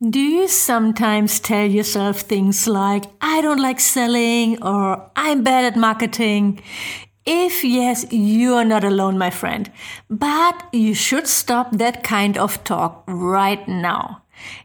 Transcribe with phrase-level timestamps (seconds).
[0.00, 5.76] Do you sometimes tell yourself things like, I don't like selling or I'm bad at
[5.76, 6.62] marketing?
[7.26, 9.68] If yes, you are not alone, my friend.
[10.08, 14.22] But you should stop that kind of talk right now.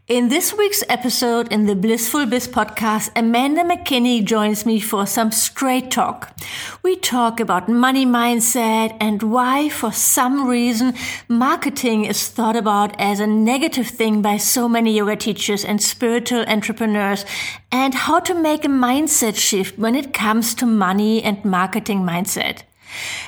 [0.08, 5.32] In this week's episode in the Blissful Biz podcast, Amanda McKinney joins me for some
[5.32, 6.36] straight talk.
[6.84, 10.94] We talk about money mindset and why, for some reason,
[11.30, 16.44] marketing is thought about as a negative thing by so many yoga teachers and spiritual
[16.48, 17.26] entrepreneurs,
[17.72, 22.64] and how to make a mindset shift when it comes to money and marketing mindset.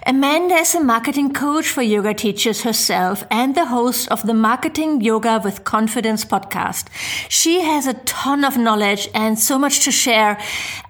[0.05, 5.01] Amanda is a marketing coach for yoga teachers herself and the host of the Marketing
[5.01, 6.87] Yoga with Confidence podcast.
[7.29, 10.37] She has a ton of knowledge and so much to share.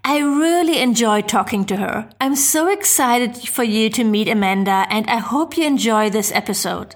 [0.03, 2.09] I really enjoy talking to her.
[2.19, 6.95] I'm so excited for you to meet Amanda and I hope you enjoy this episode.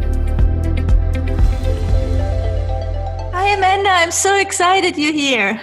[3.43, 3.89] Hi, Amanda.
[3.89, 5.59] I'm so excited you're here.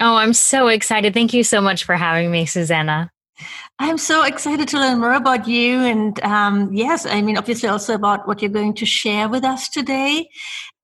[0.00, 1.12] Oh, I'm so excited.
[1.12, 3.12] Thank you so much for having me, Susanna.
[3.78, 5.80] I'm so excited to learn more about you.
[5.80, 9.68] And um, yes, I mean, obviously, also about what you're going to share with us
[9.68, 10.30] today.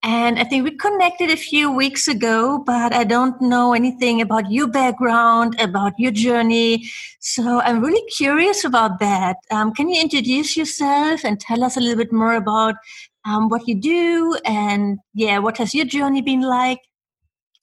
[0.02, 4.50] And I think we connected a few weeks ago, but I don't know anything about
[4.50, 6.90] your background, about your journey.
[7.20, 9.36] So I'm really curious about that.
[9.50, 12.76] Um, can you introduce yourself and tell us a little bit more about
[13.24, 16.80] um, what you do, and yeah, what has your journey been like?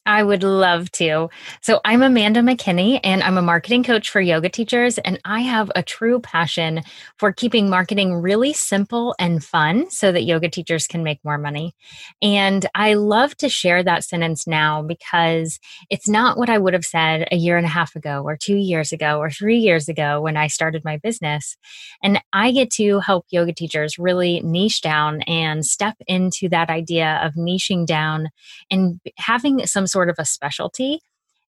[0.08, 1.30] I would love to.
[1.62, 4.98] So, I'm Amanda McKinney, and I'm a marketing coach for yoga teachers.
[5.00, 6.82] And I have a true passion
[7.20, 11.76] for keeping marketing really simple and fun so that yoga teachers can make more money.
[12.22, 15.60] And I love to share that sentence now because
[15.90, 18.56] it's not what I would have said a year and a half ago, or two
[18.56, 21.58] years ago, or three years ago when I started my business.
[22.02, 27.20] And I get to help yoga teachers really niche down and step into that idea
[27.22, 28.30] of niching down
[28.72, 31.02] and having some sort sort of a specialty.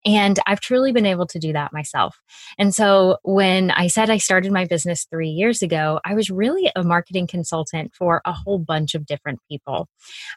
[0.07, 2.19] And I've truly been able to do that myself.
[2.57, 6.71] And so when I said I started my business three years ago, I was really
[6.75, 9.87] a marketing consultant for a whole bunch of different people.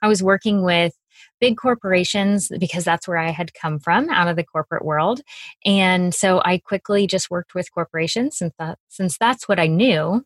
[0.02, 0.94] I was working with
[1.40, 5.22] big corporations because that's where I had come from out of the corporate world.
[5.64, 10.26] And so I quickly just worked with corporations since, that, since that's what I knew.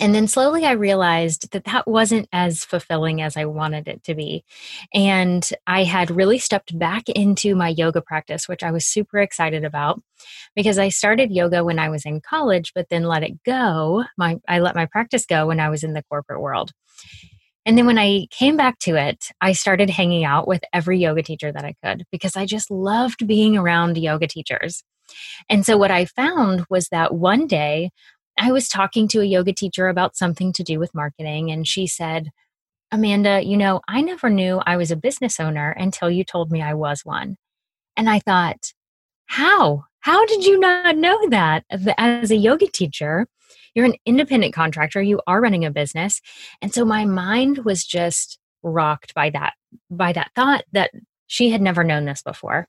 [0.00, 4.14] And then slowly I realized that that wasn't as fulfilling as I wanted it to
[4.14, 4.44] be.
[4.94, 9.62] And I had really stepped back into my yoga practice, which I was super excited
[9.62, 10.00] about
[10.56, 14.04] because I started yoga when I was in college, but then let it go.
[14.16, 16.72] My, I let my practice go when I was in the corporate world.
[17.66, 21.22] And then when I came back to it, I started hanging out with every yoga
[21.22, 24.82] teacher that I could because I just loved being around yoga teachers.
[25.50, 27.90] And so what I found was that one day
[28.40, 31.86] I was talking to a yoga teacher about something to do with marketing, and she
[31.86, 32.30] said,
[32.90, 36.62] Amanda, you know, I never knew I was a business owner until you told me
[36.62, 37.36] I was one.
[37.96, 38.72] And I thought,
[39.26, 39.84] how?
[40.00, 41.64] How did you not know that
[41.98, 43.26] as a yoga teacher?
[43.74, 46.22] You're an independent contractor, you are running a business.
[46.62, 49.52] And so my mind was just rocked by that
[49.90, 50.90] by that thought that
[51.26, 52.66] she had never known this before.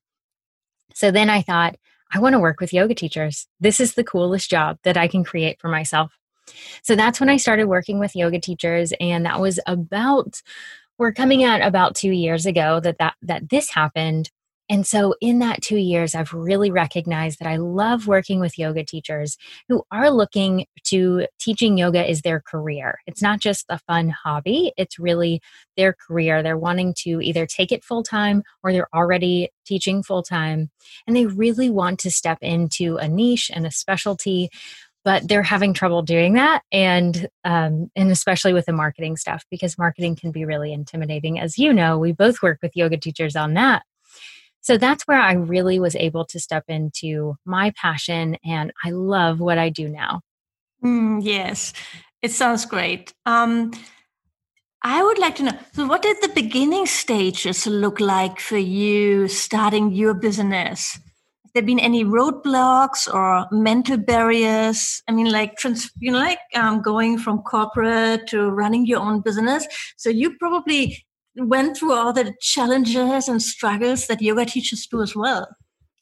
[0.94, 1.78] So then I thought,
[2.14, 3.48] I want to work with yoga teachers.
[3.60, 6.18] This is the coolest job that I can create for myself.
[6.84, 10.42] So that's when I started working with yoga teachers and that was about
[10.98, 14.30] we're coming at about 2 years ago that that that this happened
[14.70, 18.86] and so, in that two years, I've really recognized that I love working with yoga
[18.86, 23.00] teachers who are looking to teaching yoga is their career.
[23.06, 25.42] It's not just a fun hobby, it's really
[25.76, 26.42] their career.
[26.42, 30.70] They're wanting to either take it full time or they're already teaching full time.
[31.06, 34.50] And they really want to step into a niche and a specialty
[35.04, 39.78] but they're having trouble doing that and um, and especially with the marketing stuff because
[39.78, 43.56] marketing can be really intimidating as you know we both work with yoga teachers on
[43.56, 43.84] that
[44.62, 49.40] so that's where I really was able to step into my passion, and I love
[49.40, 50.22] what I do now.
[50.84, 51.74] Mm, yes,
[52.22, 53.14] it sounds great.
[53.26, 53.72] Um,
[54.84, 59.28] I would like to know so, what did the beginning stages look like for you
[59.28, 60.94] starting your business?
[61.44, 65.04] Have there been any roadblocks or mental barriers?
[65.08, 69.22] I mean, like trans, you know, like um, going from corporate to running your own
[69.22, 69.68] business.
[69.98, 71.06] So you probably
[71.36, 75.48] went through all the challenges and struggles that yoga teachers do as well.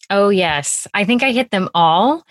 [0.09, 0.87] Oh, yes.
[0.93, 2.23] I think I hit them all.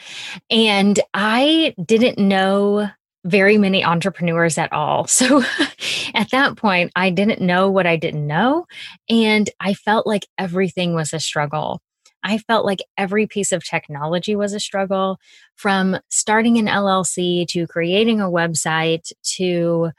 [0.50, 2.90] And I didn't know
[3.24, 5.06] very many entrepreneurs at all.
[5.18, 5.42] So
[6.14, 8.66] at that point, I didn't know what I didn't know.
[9.08, 11.80] And I felt like everything was a struggle.
[12.24, 15.18] I felt like every piece of technology was a struggle
[15.56, 19.90] from starting an LLC to creating a website to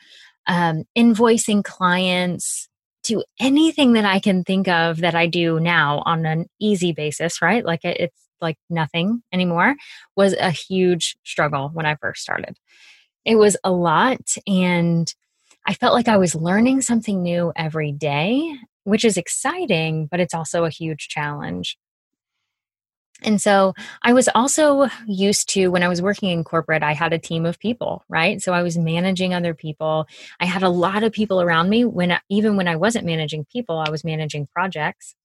[0.48, 2.69] um, invoicing clients
[3.10, 7.42] to anything that I can think of that I do now on an easy basis,
[7.42, 7.66] right?
[7.66, 9.76] Like it's like nothing anymore,
[10.16, 12.58] was a huge struggle when I first started.
[13.26, 14.22] It was a lot.
[14.48, 15.14] And
[15.68, 20.34] I felt like I was learning something new every day, which is exciting, but it's
[20.34, 21.78] also a huge challenge.
[23.24, 23.74] And so
[24.04, 27.46] I was also used to when I was working in corporate, I had a team
[27.46, 28.42] of people, right?
[28.42, 30.08] So I was managing other people.
[30.40, 33.78] I had a lot of people around me when even when I wasn't managing people,
[33.78, 35.16] I was managing projects.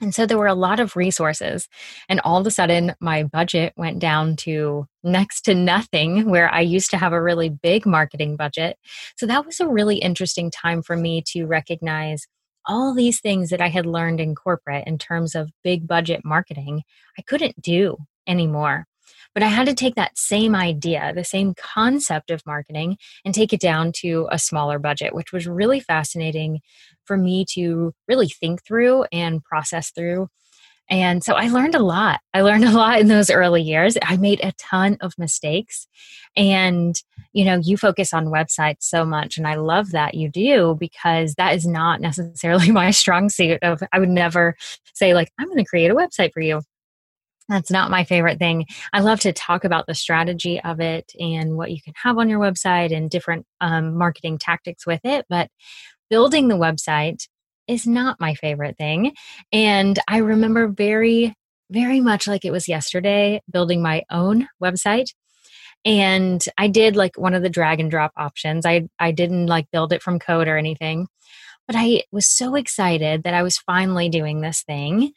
[0.00, 1.68] And so there were a lot of resources.
[2.08, 6.60] And all of a sudden, my budget went down to next to nothing, where I
[6.60, 8.78] used to have a really big marketing budget.
[9.16, 12.26] So that was a really interesting time for me to recognize
[12.66, 16.82] all these things that I had learned in corporate in terms of big budget marketing,
[17.18, 18.86] I couldn't do anymore.
[19.34, 23.52] But I had to take that same idea, the same concept of marketing, and take
[23.52, 26.60] it down to a smaller budget, which was really fascinating
[27.04, 30.28] for me to really think through and process through.
[30.90, 32.20] And so I learned a lot.
[32.34, 33.96] I learned a lot in those early years.
[34.02, 35.86] I made a ton of mistakes.
[36.36, 36.94] And,
[37.32, 39.38] you know, you focus on websites so much.
[39.38, 43.82] And I love that you do because that is not necessarily my strong suit of
[43.92, 44.56] I would never
[44.92, 46.60] say, like, I'm going to create a website for you.
[47.48, 48.66] That's not my favorite thing.
[48.92, 52.28] I love to talk about the strategy of it and what you can have on
[52.28, 55.26] your website and different um, marketing tactics with it.
[55.28, 55.50] But
[56.08, 57.26] building the website
[57.72, 59.14] is not my favorite thing.
[59.52, 61.34] And I remember very,
[61.70, 65.06] very much like it was yesterday building my own website.
[65.84, 68.64] And I did like one of the drag and drop options.
[68.64, 71.08] I I didn't like build it from code or anything.
[71.66, 75.12] But I was so excited that I was finally doing this thing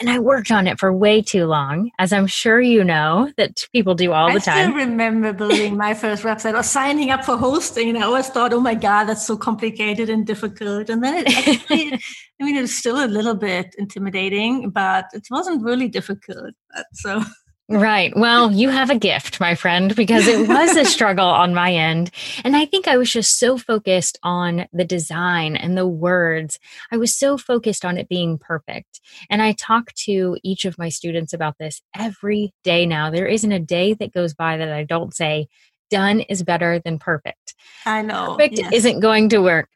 [0.00, 3.66] and I worked on it for way too long, as I'm sure you know that
[3.72, 4.58] people do all the time.
[4.58, 8.28] I still remember building my first website or signing up for hosting, and I always
[8.28, 11.92] thought, "Oh my god, that's so complicated and difficult." And then it actually,
[12.40, 16.54] I mean, it was still a little bit intimidating, but it wasn't really difficult.
[16.76, 17.22] Uh, so
[17.70, 18.16] Right.
[18.16, 22.10] Well, you have a gift, my friend, because it was a struggle on my end.
[22.42, 26.58] And I think I was just so focused on the design and the words.
[26.90, 29.00] I was so focused on it being perfect.
[29.28, 33.10] And I talk to each of my students about this every day now.
[33.10, 35.48] There isn't a day that goes by that I don't say,
[35.90, 37.54] done is better than perfect.
[37.84, 38.32] I know.
[38.32, 38.72] Perfect yes.
[38.72, 39.68] isn't going to work.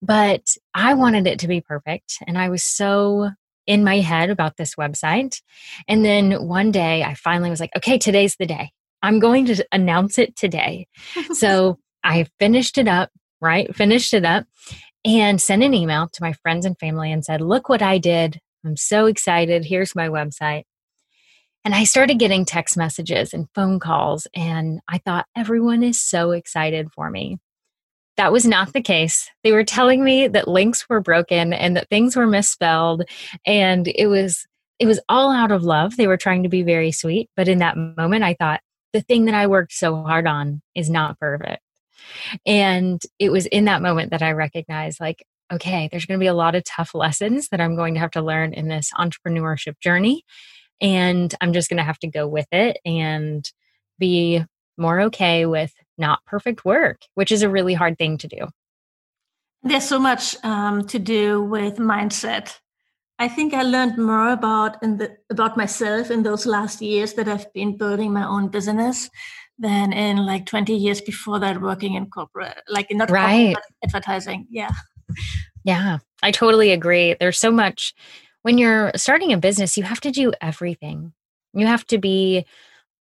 [0.00, 2.18] But I wanted it to be perfect.
[2.28, 3.30] And I was so
[3.66, 5.40] in my head about this website.
[5.88, 8.70] And then one day I finally was like, okay, today's the day.
[9.02, 10.86] I'm going to announce it today.
[11.32, 13.74] so I finished it up, right?
[13.74, 14.46] Finished it up
[15.04, 18.40] and sent an email to my friends and family and said, look what I did.
[18.64, 19.64] I'm so excited.
[19.64, 20.64] Here's my website.
[21.64, 26.32] And I started getting text messages and phone calls, and I thought everyone is so
[26.32, 27.38] excited for me.
[28.16, 29.28] That was not the case.
[29.42, 33.02] They were telling me that links were broken and that things were misspelled
[33.44, 34.46] and it was
[34.78, 35.96] it was all out of love.
[35.96, 38.60] They were trying to be very sweet, but in that moment I thought
[38.92, 41.62] the thing that I worked so hard on is not perfect.
[42.44, 46.28] And it was in that moment that I recognized like okay, there's going to be
[46.28, 49.78] a lot of tough lessons that I'm going to have to learn in this entrepreneurship
[49.78, 50.24] journey
[50.80, 53.48] and I'm just going to have to go with it and
[53.98, 54.44] be
[54.76, 58.48] more okay with not perfect work, which is a really hard thing to do.
[59.62, 62.58] There's so much um, to do with mindset.
[63.18, 67.28] I think I learned more about in the about myself in those last years that
[67.28, 69.08] I've been building my own business
[69.58, 73.56] than in like 20 years before that working in corporate, like in not right.
[73.84, 74.46] advertising.
[74.50, 74.72] Yeah.
[75.64, 77.14] Yeah, I totally agree.
[77.18, 77.94] There's so much
[78.42, 81.14] when you're starting a business, you have to do everything.
[81.54, 82.44] You have to be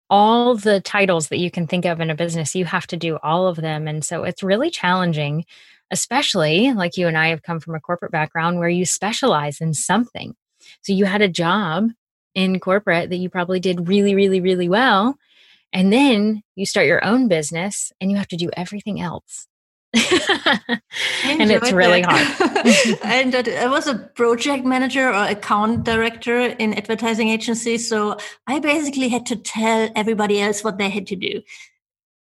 [0.09, 3.17] all the titles that you can think of in a business, you have to do
[3.21, 3.87] all of them.
[3.87, 5.45] And so it's really challenging,
[5.91, 9.73] especially like you and I have come from a corporate background where you specialize in
[9.73, 10.35] something.
[10.81, 11.89] So you had a job
[12.33, 15.15] in corporate that you probably did really, really, really well.
[15.71, 19.47] And then you start your own business and you have to do everything else.
[21.25, 22.97] and it's really that.
[22.99, 22.99] hard.
[23.03, 28.17] and I was a project manager or account director in advertising agencies, so
[28.47, 31.41] I basically had to tell everybody else what they had to do.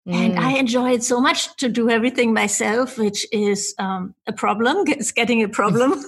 [0.08, 0.14] Mm.
[0.14, 4.84] And I enjoyed so much to do everything myself, which is um, a problem.
[4.88, 6.04] It's getting a problem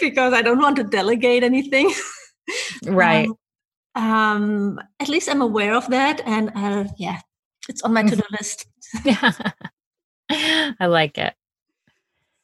[0.00, 1.92] because I don't want to delegate anything.
[2.84, 3.28] Right.
[3.28, 3.36] Um,
[3.94, 7.20] um, at least I'm aware of that, and I'll, yeah,
[7.68, 8.66] it's on my to do list.
[9.04, 9.32] yeah,
[10.80, 11.34] I like it.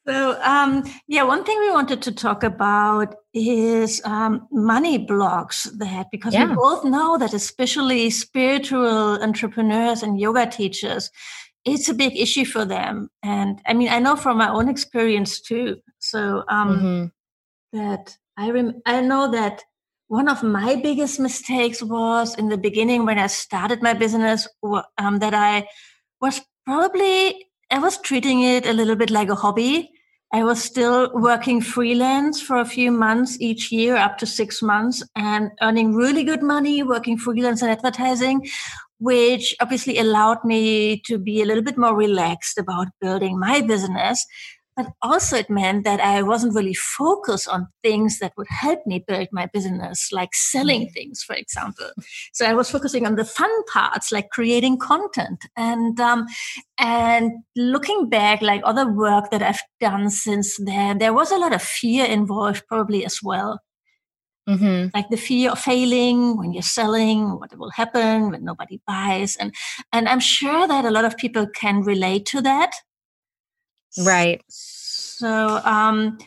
[0.07, 5.65] So, um, yeah, one thing we wanted to talk about is um, money blocks.
[5.79, 6.49] That because yeah.
[6.49, 11.11] we both know that, especially spiritual entrepreneurs and yoga teachers,
[11.65, 13.09] it's a big issue for them.
[13.23, 15.79] And I mean, I know from my own experience too.
[16.01, 17.11] So um,
[17.73, 17.79] mm-hmm.
[17.79, 19.63] that I rem- I know that
[20.09, 24.47] one of my biggest mistakes was in the beginning when I started my business
[24.99, 25.67] um, that I
[26.21, 29.91] was probably I was treating it a little bit like a hobby.
[30.33, 35.03] I was still working freelance for a few months each year, up to six months,
[35.15, 38.47] and earning really good money working freelance and advertising,
[38.99, 44.25] which obviously allowed me to be a little bit more relaxed about building my business.
[44.77, 49.05] But also, it meant that I wasn't really focused on things that would help me
[49.07, 50.93] build my business, like selling mm-hmm.
[50.93, 51.91] things, for example.
[52.33, 55.45] So I was focusing on the fun parts, like creating content.
[55.57, 56.27] And um,
[56.79, 61.53] and looking back, like other work that I've done since then, there was a lot
[61.53, 63.61] of fear involved, probably as well.
[64.49, 64.89] Mm-hmm.
[64.93, 69.55] Like the fear of failing when you're selling, what will happen when nobody buys, and
[69.93, 72.73] and I'm sure that a lot of people can relate to that
[73.99, 74.43] Right.
[74.49, 76.19] So um,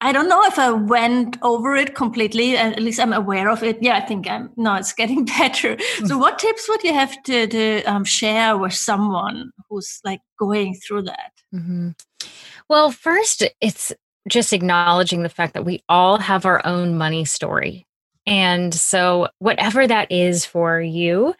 [0.00, 2.56] I don't know if I went over it completely.
[2.58, 3.78] At least I'm aware of it.
[3.80, 4.50] Yeah, I think I'm.
[4.56, 5.78] No, it's getting better.
[6.04, 10.74] so, what tips would you have to, to um, share with someone who's like going
[10.74, 11.32] through that?
[11.54, 11.90] Mm-hmm.
[12.68, 13.92] Well, first, it's
[14.28, 17.86] just acknowledging the fact that we all have our own money story.
[18.26, 21.34] And so, whatever that is for you,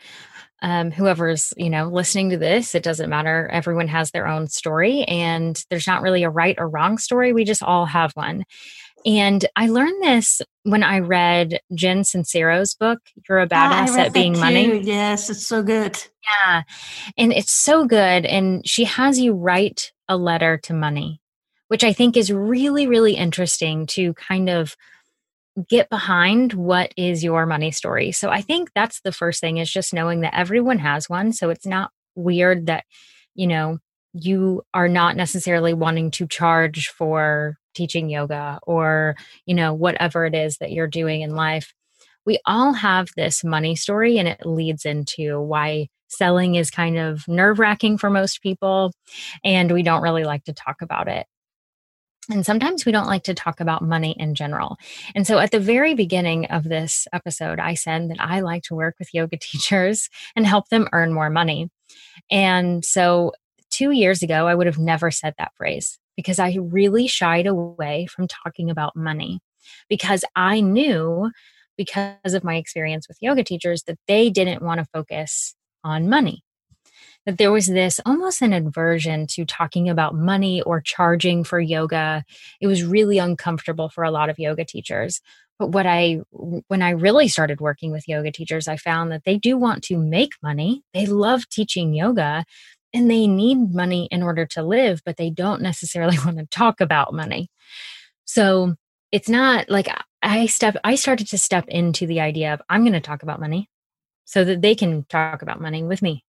[0.64, 3.48] um, whoever's you know listening to this it doesn't matter.
[3.52, 7.34] Everyone has their own story and there's not really a right or wrong story.
[7.34, 8.44] We just all have one.
[9.06, 14.14] And i learned this when i read jen sincero's book you're a badass ah, at
[14.14, 14.80] being money.
[14.80, 16.02] Yes it's so good.
[16.42, 16.62] Yeah
[17.18, 21.20] and it's so good and she has you write a letter to money
[21.68, 24.74] which i think is really really interesting to kind of
[25.68, 28.12] get behind what is your money story.
[28.12, 31.32] So I think that's the first thing is just knowing that everyone has one.
[31.32, 32.84] So it's not weird that,
[33.34, 33.78] you know,
[34.12, 40.34] you are not necessarily wanting to charge for teaching yoga or, you know, whatever it
[40.34, 41.72] is that you're doing in life.
[42.26, 47.26] We all have this money story and it leads into why selling is kind of
[47.28, 48.92] nerve wracking for most people
[49.44, 51.26] and we don't really like to talk about it.
[52.30, 54.76] And sometimes we don't like to talk about money in general.
[55.14, 58.74] And so at the very beginning of this episode, I said that I like to
[58.74, 61.70] work with yoga teachers and help them earn more money.
[62.30, 63.32] And so
[63.70, 68.06] two years ago, I would have never said that phrase because I really shied away
[68.06, 69.40] from talking about money
[69.88, 71.30] because I knew
[71.76, 76.42] because of my experience with yoga teachers that they didn't want to focus on money
[77.26, 82.24] that there was this almost an aversion to talking about money or charging for yoga.
[82.60, 85.20] It was really uncomfortable for a lot of yoga teachers.
[85.58, 89.38] But what I, when I really started working with yoga teachers, I found that they
[89.38, 90.82] do want to make money.
[90.92, 92.44] They love teaching yoga
[92.92, 96.80] and they need money in order to live, but they don't necessarily want to talk
[96.80, 97.48] about money.
[98.24, 98.74] So
[99.12, 99.88] it's not like
[100.22, 103.40] I step, I started to step into the idea of I'm going to talk about
[103.40, 103.70] money
[104.24, 106.24] so that they can talk about money with me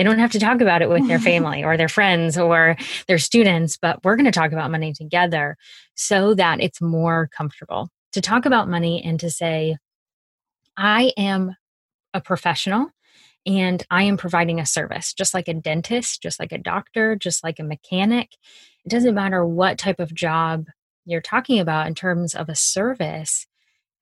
[0.00, 2.74] they don't have to talk about it with their family or their friends or
[3.06, 5.58] their students, but we're going to talk about money together
[5.94, 9.76] so that it's more comfortable to talk about money and to say,
[10.74, 11.54] I am
[12.14, 12.86] a professional
[13.44, 17.44] and I am providing a service, just like a dentist, just like a doctor, just
[17.44, 18.30] like a mechanic.
[18.86, 20.64] It doesn't matter what type of job
[21.04, 23.46] you're talking about in terms of a service.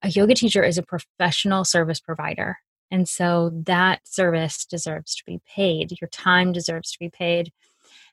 [0.02, 2.58] A yoga teacher is a professional service provider.
[2.90, 6.00] And so that service deserves to be paid.
[6.00, 7.52] Your time deserves to be paid.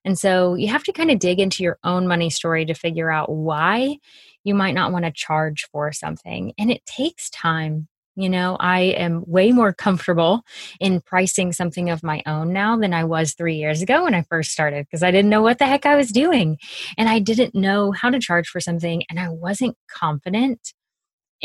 [0.04, 3.12] And so you have to kind of dig into your own money story to figure
[3.12, 3.98] out why
[4.44, 6.54] you might not want to charge for something.
[6.58, 7.88] And it takes time.
[8.18, 10.44] You know, I am way more comfortable
[10.80, 14.22] in pricing something of my own now than I was three years ago when I
[14.22, 16.58] first started because I didn't know what the heck I was doing.
[16.98, 20.74] And I didn't know how to charge for something and I wasn't confident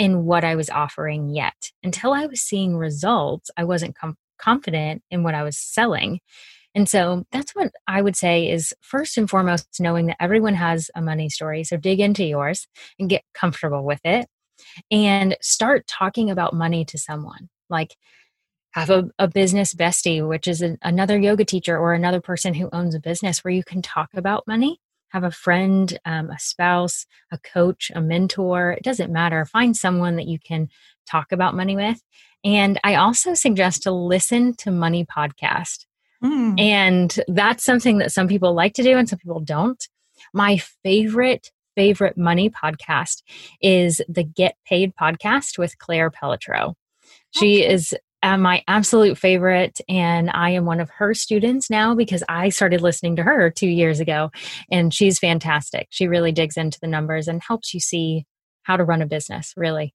[0.00, 1.72] in what I was offering yet.
[1.82, 6.20] Until I was seeing results, I wasn't com- confident in what I was selling.
[6.74, 10.90] And so that's what I would say is first and foremost knowing that everyone has
[10.94, 11.64] a money story.
[11.64, 12.66] So dig into yours
[12.98, 14.26] and get comfortable with it
[14.90, 17.50] and start talking about money to someone.
[17.68, 17.94] Like
[18.70, 22.70] have a, a business bestie, which is an, another yoga teacher or another person who
[22.72, 24.80] owns a business where you can talk about money
[25.10, 28.72] have a friend, um, a spouse, a coach, a mentor.
[28.72, 29.44] It doesn't matter.
[29.44, 30.68] Find someone that you can
[31.08, 32.00] talk about money with.
[32.44, 35.86] And I also suggest to listen to Money Podcast.
[36.22, 36.60] Mm.
[36.60, 39.88] And that's something that some people like to do and some people don't.
[40.32, 43.22] My favorite, favorite money podcast
[43.62, 46.74] is the Get Paid podcast with Claire Pelletreau.
[47.30, 47.74] She okay.
[47.74, 52.50] is uh, my absolute favorite, and I am one of her students now because I
[52.50, 54.30] started listening to her two years ago,
[54.70, 55.88] and she's fantastic.
[55.90, 58.26] She really digs into the numbers and helps you see
[58.62, 59.94] how to run a business, really.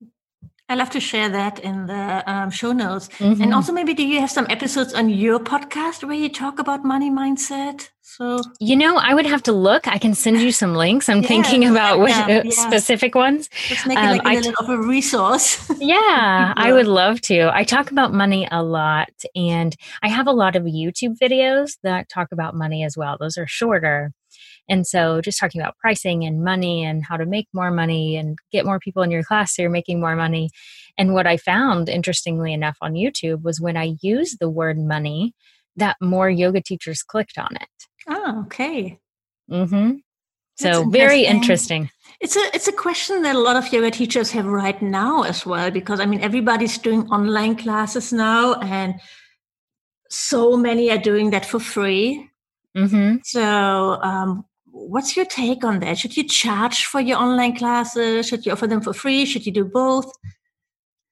[0.68, 3.08] I'll have to share that in the um, show notes.
[3.20, 3.42] Mm-hmm.
[3.42, 6.84] And also, maybe do you have some episodes on your podcast where you talk about
[6.84, 7.90] money mindset?
[8.02, 9.88] So, you know, I would have to look.
[9.88, 11.08] I can send you some links.
[11.08, 12.50] I'm yeah, thinking about which, yeah, yeah.
[12.50, 13.48] specific ones.
[13.70, 15.70] Let's make it um, like a little of a resource.
[15.80, 17.52] yeah, I would love to.
[17.54, 22.10] I talk about money a lot, and I have a lot of YouTube videos that
[22.10, 23.18] talk about money as well.
[23.20, 24.14] Those are shorter.
[24.68, 28.38] And so just talking about pricing and money and how to make more money and
[28.52, 30.50] get more people in your class so you're making more money.
[30.98, 35.34] And what I found, interestingly enough, on YouTube was when I used the word money,
[35.76, 37.68] that more yoga teachers clicked on it.
[38.08, 39.00] Oh, okay.
[39.52, 39.98] Mm-hmm.
[40.58, 41.90] So very interesting.
[42.22, 45.46] It's a it's a question that a lot of yoga teachers have right now as
[45.46, 48.96] well, because I mean everybody's doing online classes now, and
[50.10, 52.30] so many are doing that for free.
[52.76, 53.18] Mm-hmm.
[53.24, 54.46] So, um,
[54.76, 55.98] what's your take on that?
[55.98, 58.28] Should you charge for your online classes?
[58.28, 59.26] Should you offer them for free?
[59.26, 60.12] Should you do both?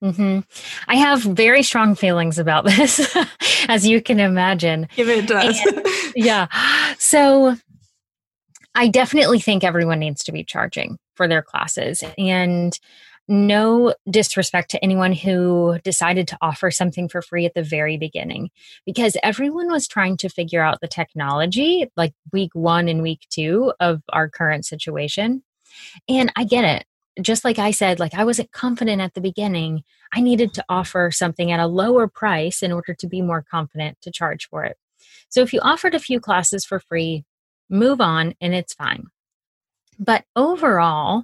[0.02, 0.40] Mm-hmm.
[0.86, 3.16] I have very strong feelings about this,
[3.68, 4.86] as you can imagine.
[4.94, 6.12] Give it to us.
[6.14, 6.46] yeah.
[6.98, 7.56] So
[8.74, 12.04] I definitely think everyone needs to be charging for their classes.
[12.18, 12.78] And
[13.28, 18.50] no disrespect to anyone who decided to offer something for free at the very beginning
[18.84, 23.72] because everyone was trying to figure out the technology like week one and week two
[23.80, 25.42] of our current situation.
[26.08, 26.84] And I get it.
[27.22, 29.84] Just like I said, like I wasn't confident at the beginning.
[30.12, 34.00] I needed to offer something at a lower price in order to be more confident
[34.02, 34.76] to charge for it.
[35.28, 37.24] So if you offered a few classes for free,
[37.70, 39.06] move on and it's fine.
[39.98, 41.22] But overall,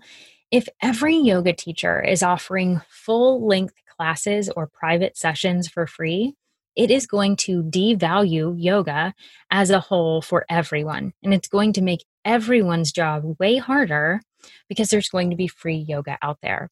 [0.50, 6.34] if every yoga teacher is offering full length classes or private sessions for free,
[6.76, 9.14] it is going to devalue yoga
[9.50, 11.12] as a whole for everyone.
[11.22, 14.20] And it's going to make everyone's job way harder
[14.68, 16.70] because there's going to be free yoga out there.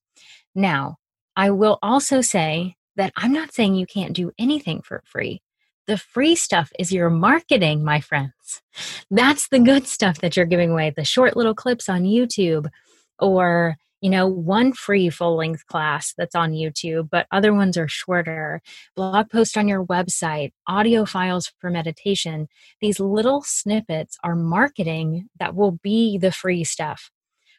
[0.54, 0.96] Now,
[1.36, 5.42] I will also say that I'm not saying you can't do anything for free.
[5.86, 8.62] The free stuff is your marketing, my friends.
[9.10, 12.68] That's the good stuff that you're giving away the short little clips on YouTube
[13.18, 17.88] or you know one free full length class that's on youtube but other ones are
[17.88, 18.60] shorter.
[18.96, 22.48] Blog post on your website audio files for meditation
[22.80, 27.10] these little snippets are marketing that will be the free stuff.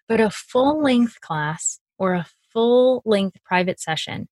[0.07, 4.27] But a full length class or a full length private session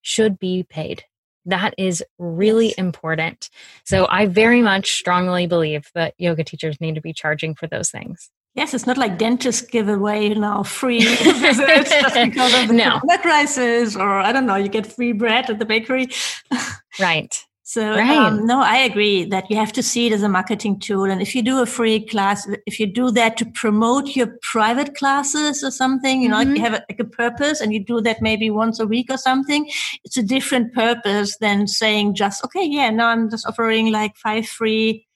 [0.00, 1.04] should be paid.
[1.44, 3.50] That is really important.
[3.84, 7.90] So i very much strongly believe that yoga teachers need to be charging for those
[7.90, 12.74] things Yes, it's not like dentists give away now free visits just because of the
[12.74, 12.98] no.
[13.22, 16.08] crisis, or I don't know, you get free bread at the bakery.
[17.00, 17.32] right.
[17.62, 18.10] So right.
[18.10, 21.04] Um, no, I agree that you have to see it as a marketing tool.
[21.04, 24.96] And if you do a free class, if you do that to promote your private
[24.96, 26.48] classes or something, you know, mm-hmm.
[26.48, 29.06] like you have a, like a purpose and you do that maybe once a week
[29.08, 29.70] or something,
[30.02, 34.48] it's a different purpose than saying just, okay, yeah, now I'm just offering like five
[34.48, 35.06] free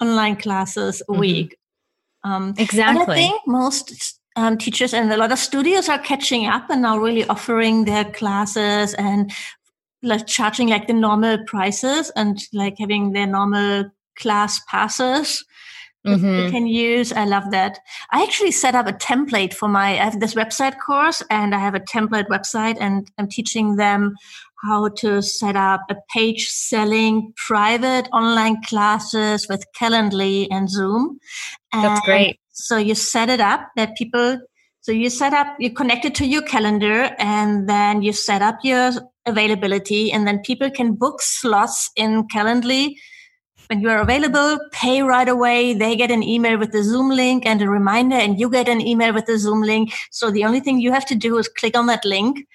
[0.00, 1.20] online classes a mm-hmm.
[1.20, 1.56] week
[2.26, 3.02] um, exactly.
[3.02, 6.82] And I think most um, teachers and a lot of studios are catching up and
[6.82, 9.32] now really offering their classes and
[10.02, 15.44] like charging like the normal prices and like having their normal class passes
[16.06, 16.44] mm-hmm.
[16.44, 17.12] you can use.
[17.12, 17.78] I love that.
[18.10, 21.58] I actually set up a template for my, I have this website course and I
[21.58, 24.14] have a template website and I'm teaching them
[24.62, 31.18] how to set up a page selling private online classes with Calendly and Zoom.
[31.72, 32.40] And That's great.
[32.52, 34.40] So you set it up that people,
[34.80, 38.58] so you set up, you connect it to your calendar and then you set up
[38.62, 38.92] your
[39.26, 42.94] availability and then people can book slots in Calendly
[43.68, 45.74] when you are available, pay right away.
[45.74, 48.80] They get an email with the Zoom link and a reminder, and you get an
[48.80, 49.92] email with the Zoom link.
[50.10, 52.46] So the only thing you have to do is click on that link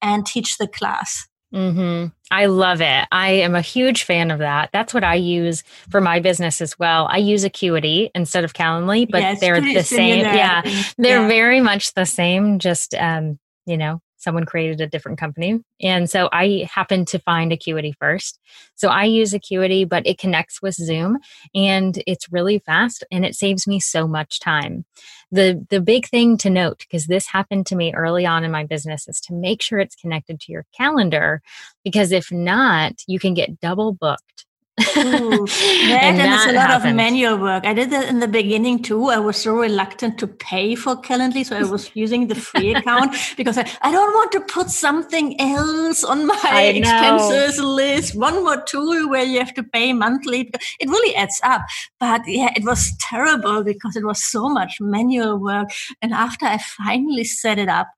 [0.00, 1.26] and teach the class.
[1.54, 2.06] Mm-hmm.
[2.30, 3.08] I love it.
[3.10, 4.70] I am a huge fan of that.
[4.72, 7.08] That's what I use for my business as well.
[7.10, 10.20] I use Acuity instead of Calendly, but they're the same.
[10.20, 10.62] Yeah,
[10.96, 11.28] they're yeah.
[11.28, 12.60] very much the same.
[12.60, 15.58] Just um, you know, someone created a different company.
[15.80, 18.38] And so I happened to find Acuity first.
[18.76, 21.18] So I use Acuity, but it connects with Zoom
[21.54, 24.84] and it's really fast and it saves me so much time.
[25.32, 28.64] The the big thing to note because this happened to me early on in my
[28.64, 31.40] business is to make sure it's connected to your calendar
[31.82, 34.46] because if not, you can get double booked
[34.96, 36.90] Ooh, that and, and it's a lot happens.
[36.90, 37.66] of manual work.
[37.66, 39.08] I did that in the beginning too.
[39.08, 43.14] I was so reluctant to pay for Calendly, so I was using the free account
[43.36, 48.16] because I, I don't want to put something else on my expenses list.
[48.16, 50.50] One more tool where you have to pay monthly.
[50.78, 51.62] It really adds up.
[51.98, 55.70] But yeah, it was terrible because it was so much manual work.
[56.02, 57.88] And after I finally set it up,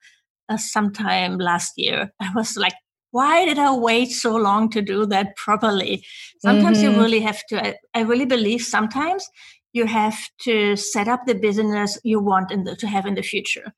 [0.49, 2.75] uh, sometime last year, I was like
[3.13, 6.05] why did I wait so long to do that properly?
[6.41, 6.93] Sometimes mm-hmm.
[6.93, 9.29] you really have to, I, I, really believe sometimes
[9.73, 13.23] you have to set up the business you want in the, to have in the
[13.23, 13.73] future.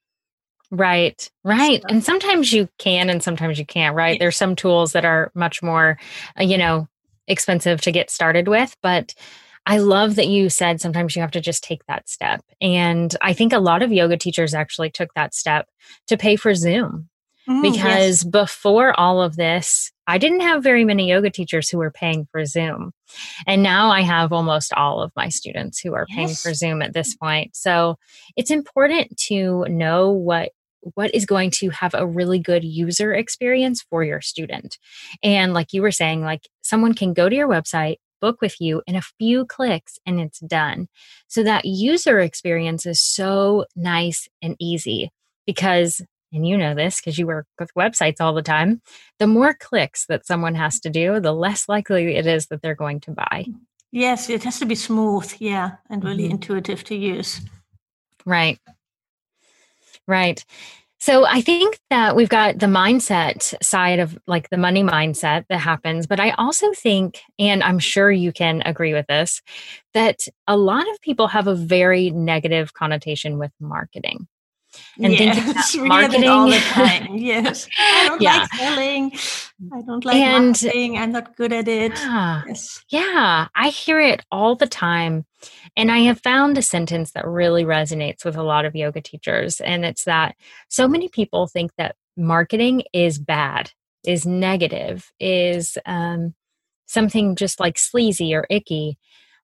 [0.70, 1.82] Right, right.
[1.82, 1.88] So.
[1.88, 4.14] And sometimes you can and sometimes you can't, right?
[4.14, 4.20] Yeah.
[4.20, 5.98] There's some tools that are much more,
[6.38, 6.88] uh, you know,
[7.26, 9.14] expensive to get started with, but
[9.66, 12.44] I love that you said sometimes you have to just take that step.
[12.60, 15.68] And I think a lot of yoga teachers actually took that step
[16.06, 17.08] to pay for Zoom
[17.48, 18.24] Mm, because yes.
[18.24, 22.44] before all of this, I didn't have very many yoga teachers who were paying for
[22.44, 22.92] Zoom.
[23.46, 26.16] And now I have almost all of my students who are yes.
[26.16, 27.56] paying for Zoom at this point.
[27.56, 27.96] So
[28.36, 30.50] it's important to know what
[30.94, 34.78] what is going to have a really good user experience for your student.
[35.22, 38.82] And like you were saying, like someone can go to your website, book with you
[38.86, 40.88] in a few clicks and it's done.
[41.26, 45.10] So that user experience is so nice and easy
[45.46, 46.02] because
[46.34, 48.82] and you know this because you work with websites all the time,
[49.18, 52.74] the more clicks that someone has to do, the less likely it is that they're
[52.74, 53.46] going to buy.
[53.92, 56.32] Yes, it has to be smooth, yeah, and really mm-hmm.
[56.32, 57.40] intuitive to use.
[58.26, 58.58] Right.
[60.06, 60.44] Right.
[61.04, 65.58] So I think that we've got the mindset side of like the money mindset that
[65.58, 69.42] happens, but I also think, and I'm sure you can agree with this,
[69.92, 74.28] that a lot of people have a very negative connotation with marketing
[75.02, 77.16] and yes, thinking marketing all the time.
[77.16, 78.38] Yes, I don't yeah.
[78.38, 79.12] like selling.
[79.72, 80.98] I don't like and, marketing.
[80.98, 81.92] I'm not good at it.
[81.92, 82.84] Yeah, yes.
[82.90, 85.24] yeah, I hear it all the time,
[85.76, 89.60] and I have found a sentence that really resonates with a lot of yoga teachers,
[89.60, 90.36] and it's that
[90.68, 93.72] so many people think that marketing is bad,
[94.06, 96.34] is negative, is um,
[96.86, 98.98] something just like sleazy or icky.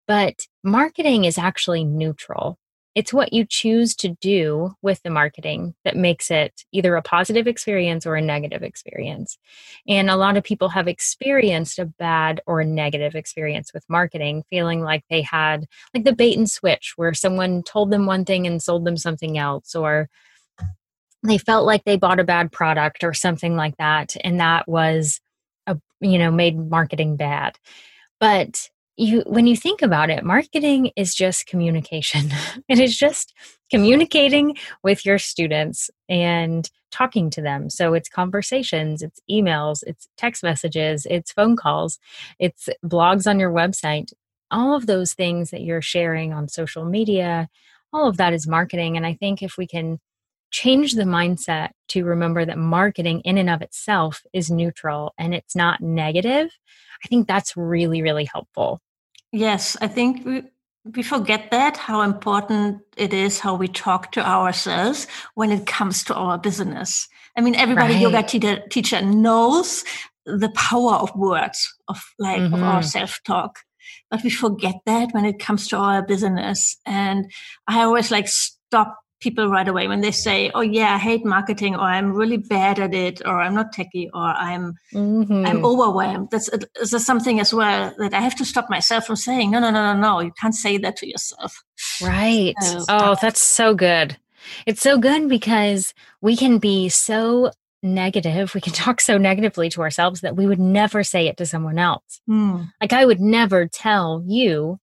[0.06, 2.58] But marketing is actually neutral
[2.94, 7.46] it's what you choose to do with the marketing that makes it either a positive
[7.46, 9.38] experience or a negative experience.
[9.86, 14.42] And a lot of people have experienced a bad or a negative experience with marketing,
[14.50, 18.46] feeling like they had like the bait and switch where someone told them one thing
[18.46, 20.08] and sold them something else, or
[21.22, 24.16] they felt like they bought a bad product or something like that.
[24.24, 25.20] And that was
[25.66, 27.56] a, you know, made marketing bad.
[28.18, 28.68] But
[29.00, 32.30] you when you think about it marketing is just communication.
[32.68, 33.34] It is just
[33.70, 37.70] communicating with your students and talking to them.
[37.70, 41.98] So it's conversations it's emails it's text messages it's phone calls
[42.38, 44.12] it's blogs on your website.
[44.50, 47.48] All of those things that you're sharing on social media
[47.92, 48.96] all of that is marketing.
[48.96, 49.98] And i think if we can
[50.50, 55.54] change the mindset to remember that marketing in and of itself is neutral and it's
[55.54, 56.50] not negative
[57.04, 58.80] i think that's really really helpful
[59.32, 60.42] Yes, I think we,
[60.84, 66.02] we forget that how important it is how we talk to ourselves when it comes
[66.04, 67.08] to our business.
[67.36, 68.02] I mean, everybody right.
[68.02, 69.84] yoga teacher, teacher knows
[70.26, 72.54] the power of words, of like mm-hmm.
[72.54, 72.86] of our mm-hmm.
[72.88, 73.60] self talk,
[74.10, 76.76] but we forget that when it comes to our business.
[76.84, 77.30] And
[77.66, 81.76] I always like stop people right away when they say, "Oh yeah, I hate marketing,"
[81.76, 85.46] or "I'm really bad at it," or "I'm not techie," or "I'm mm-hmm.
[85.46, 86.48] I'm overwhelmed." That's
[86.80, 89.92] is something as well that I have to stop myself from saying, "No, no, no,
[89.92, 90.20] no, no!
[90.20, 91.62] You can't say that to yourself."
[92.02, 92.54] Right.
[92.62, 94.16] So, oh, that's so good.
[94.66, 97.52] It's so good because we can be so
[97.82, 98.54] negative.
[98.54, 101.78] We can talk so negatively to ourselves that we would never say it to someone
[101.78, 102.20] else.
[102.28, 102.72] Mm.
[102.80, 104.78] Like I would never tell you,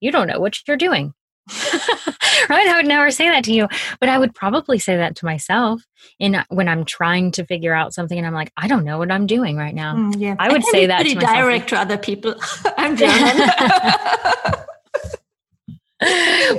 [0.00, 1.14] you don't know what you're doing.
[2.48, 2.66] right?
[2.66, 3.68] I would never say that to you,
[4.00, 5.82] but I would probably say that to myself
[6.18, 9.12] in when I'm trying to figure out something and I'm like, I don't know what
[9.12, 9.94] I'm doing right now.
[9.94, 10.36] Mm, yeah.
[10.38, 12.34] I would I say that pretty to direct to other people.
[12.76, 13.48] I'm German.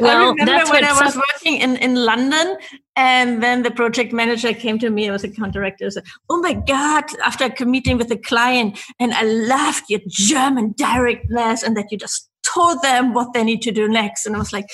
[0.02, 2.58] well, I remember when I was working in, in London,
[2.96, 5.10] and then the project manager came to me.
[5.10, 5.90] I was a account director.
[5.92, 10.74] Said, "Oh my God!" After a meeting with a client, and I loved your German
[10.76, 14.26] directness, and that you just told them what they need to do next.
[14.26, 14.68] And I was like,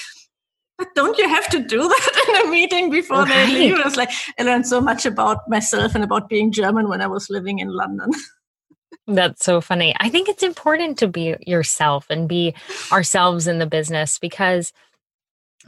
[0.78, 3.76] but don't you have to do that in a meeting before they leave?
[3.76, 4.10] I was like,
[4.40, 7.70] I learned so much about myself and about being German when I was living in
[7.70, 8.12] London.
[9.08, 9.94] That's so funny.
[10.00, 12.56] I think it's important to be yourself and be
[12.92, 14.72] ourselves in the business because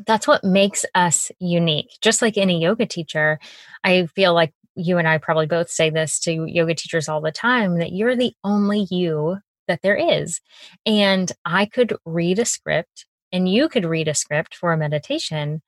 [0.07, 1.89] that's what makes us unique.
[2.01, 3.39] Just like any yoga teacher,
[3.83, 7.31] I feel like you and I probably both say this to yoga teachers all the
[7.31, 10.41] time that you're the only you that there is.
[10.85, 15.61] And I could read a script and you could read a script for a meditation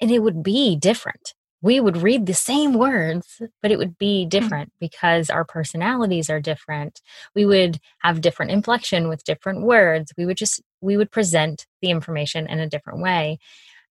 [0.00, 1.34] and it would be different.
[1.62, 4.30] We would read the same words, but it would be mm.
[4.30, 7.00] different because our personalities are different.
[7.34, 10.12] We would have different inflection with different words.
[10.16, 13.38] We would just, we would present the information in a different way.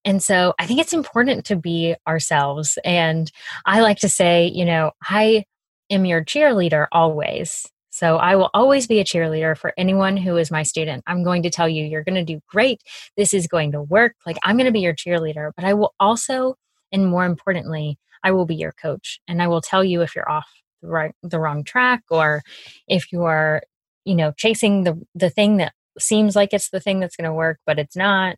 [0.06, 2.80] And so I think it's important to be ourselves.
[2.84, 3.32] And
[3.66, 5.44] I like to say, you know, I
[5.90, 7.68] am your cheerleader always.
[8.00, 11.04] So I will always be a cheerleader for anyone who is my student.
[11.06, 12.82] I'm going to tell you, you're going to do great.
[13.18, 14.14] This is going to work.
[14.26, 16.56] Like I'm going to be your cheerleader, but I will also,
[16.94, 20.32] and more importantly, I will be your coach and I will tell you if you're
[20.32, 20.48] off
[20.82, 22.42] the right, the wrong track or
[22.88, 23.64] if you are,
[24.06, 27.34] you know, chasing the, the thing that seems like it's the thing that's going to
[27.34, 28.38] work, but it's not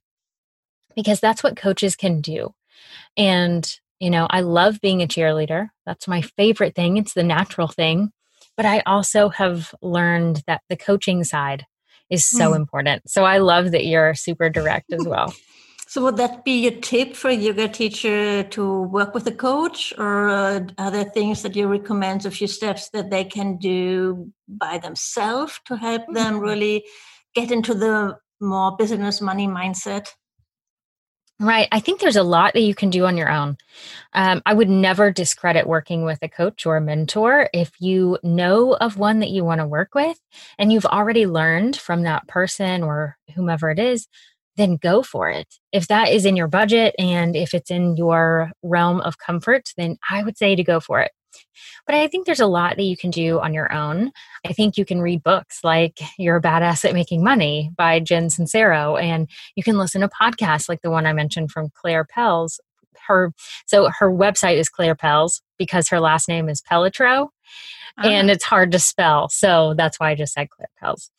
[0.96, 2.56] because that's what coaches can do.
[3.16, 5.68] And, you know, I love being a cheerleader.
[5.86, 6.98] That's my favorite thing.
[6.98, 8.12] It's the natural thing.
[8.58, 11.66] But I also have learned that the coaching side
[12.10, 12.58] is so mm.
[12.58, 13.10] important.
[13.10, 15.34] So I love that you're super direct as well.
[15.92, 19.94] So would that be a tip for a yoga teacher to work with a coach
[19.98, 24.32] or uh, are there things that you recommend, a few steps that they can do
[24.48, 26.44] by themselves to help them mm-hmm.
[26.46, 26.86] really
[27.36, 30.08] get into the more business money mindset?
[31.42, 31.68] Right.
[31.72, 33.58] I think there's a lot that you can do on your own.
[34.14, 38.74] Um, I would never discredit working with a coach or a mentor if you know
[38.76, 40.20] of one that you want to work with
[40.60, 44.08] and you've already learned from that person or whomever it is,
[44.58, 45.48] then go for it.
[45.72, 49.98] If that is in your budget and if it's in your realm of comfort, then
[50.10, 51.12] I would say to go for it.
[51.86, 54.12] But I think there's a lot that you can do on your own.
[54.46, 58.28] I think you can read books like You're a Badass at Making Money by Jen
[58.28, 62.60] Sincero, and you can listen to podcasts like the one I mentioned from Claire Pells.
[63.08, 63.34] Her
[63.66, 67.30] so her website is Claire Pells because her last name is Pelletreau,
[67.98, 68.08] uh-huh.
[68.08, 69.30] and it's hard to spell.
[69.30, 71.10] So that's why I just said Claire Pells.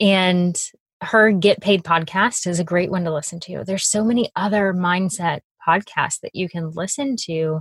[0.00, 0.60] And
[1.02, 3.64] her Get Paid podcast is a great one to listen to.
[3.64, 7.60] There's so many other mindset podcasts that you can listen to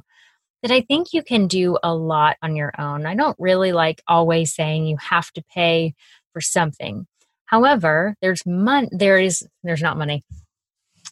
[0.61, 3.05] that I think you can do a lot on your own.
[3.05, 5.93] I don't really like always saying you have to pay
[6.33, 7.07] for something.
[7.45, 10.23] However, there's money there is there's not money.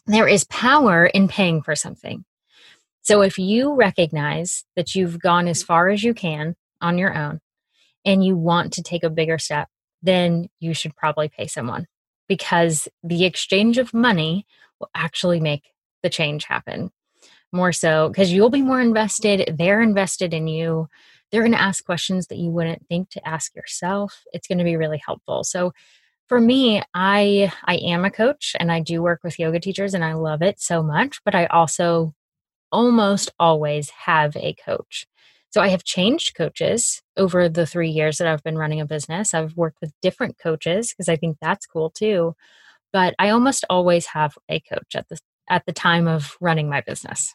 [0.06, 2.24] There is power in paying for something.
[3.02, 7.40] So if you recognize that you've gone as far as you can on your own
[8.04, 9.68] and you want to take a bigger step,
[10.02, 11.86] then you should probably pay someone
[12.28, 14.46] because the exchange of money
[14.80, 15.70] will actually make
[16.02, 16.90] the change happen
[17.52, 19.56] more so because you'll be more invested.
[19.58, 20.88] They're invested in you.
[21.30, 24.22] They're going to ask questions that you wouldn't think to ask yourself.
[24.32, 25.44] It's going to be really helpful.
[25.44, 25.72] So,
[26.28, 30.04] for me, I I am a coach and I do work with yoga teachers and
[30.04, 32.14] I love it so much, but I also
[32.72, 35.06] almost always have a coach.
[35.50, 39.34] So I have changed coaches over the 3 years that I've been running a business.
[39.34, 42.34] I've worked with different coaches because I think that's cool too.
[42.92, 46.80] But I almost always have a coach at the at the time of running my
[46.80, 47.34] business.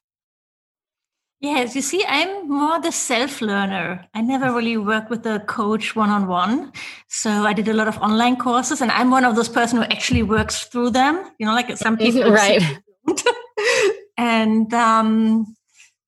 [1.41, 4.05] Yes, you see, I'm more the self learner.
[4.13, 6.71] I never really worked with a coach one on one.
[7.07, 9.83] So I did a lot of online courses, and I'm one of those person who
[9.85, 11.31] actually works through them.
[11.39, 12.61] You know, like some people, right?
[14.17, 15.55] and um,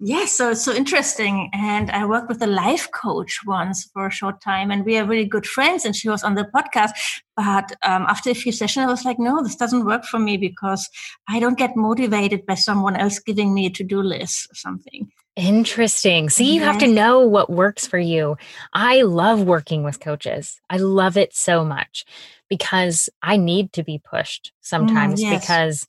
[0.05, 1.49] Yes, so it's so interesting.
[1.53, 5.05] And I worked with a life coach once for a short time, and we are
[5.05, 5.85] really good friends.
[5.85, 6.91] And she was on the podcast.
[7.37, 10.35] But um, after a few sessions, I was like, no, this doesn't work for me
[10.35, 10.89] because
[11.29, 15.09] I don't get motivated by someone else giving me a to do list or something.
[15.37, 16.29] Interesting.
[16.29, 18.35] See, you have to know what works for you.
[18.73, 20.59] I love working with coaches.
[20.69, 22.03] I love it so much
[22.49, 25.41] because I need to be pushed sometimes mm, yes.
[25.41, 25.87] because,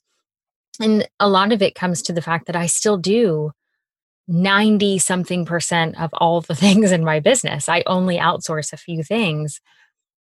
[0.79, 3.51] and a lot of it comes to the fact that I still do
[4.27, 7.69] 90 something percent of all the things in my business.
[7.69, 9.61] I only outsource a few things.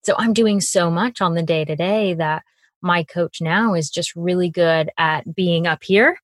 [0.03, 2.43] So I'm doing so much on the day to day that
[2.81, 6.17] my coach now is just really good at being up here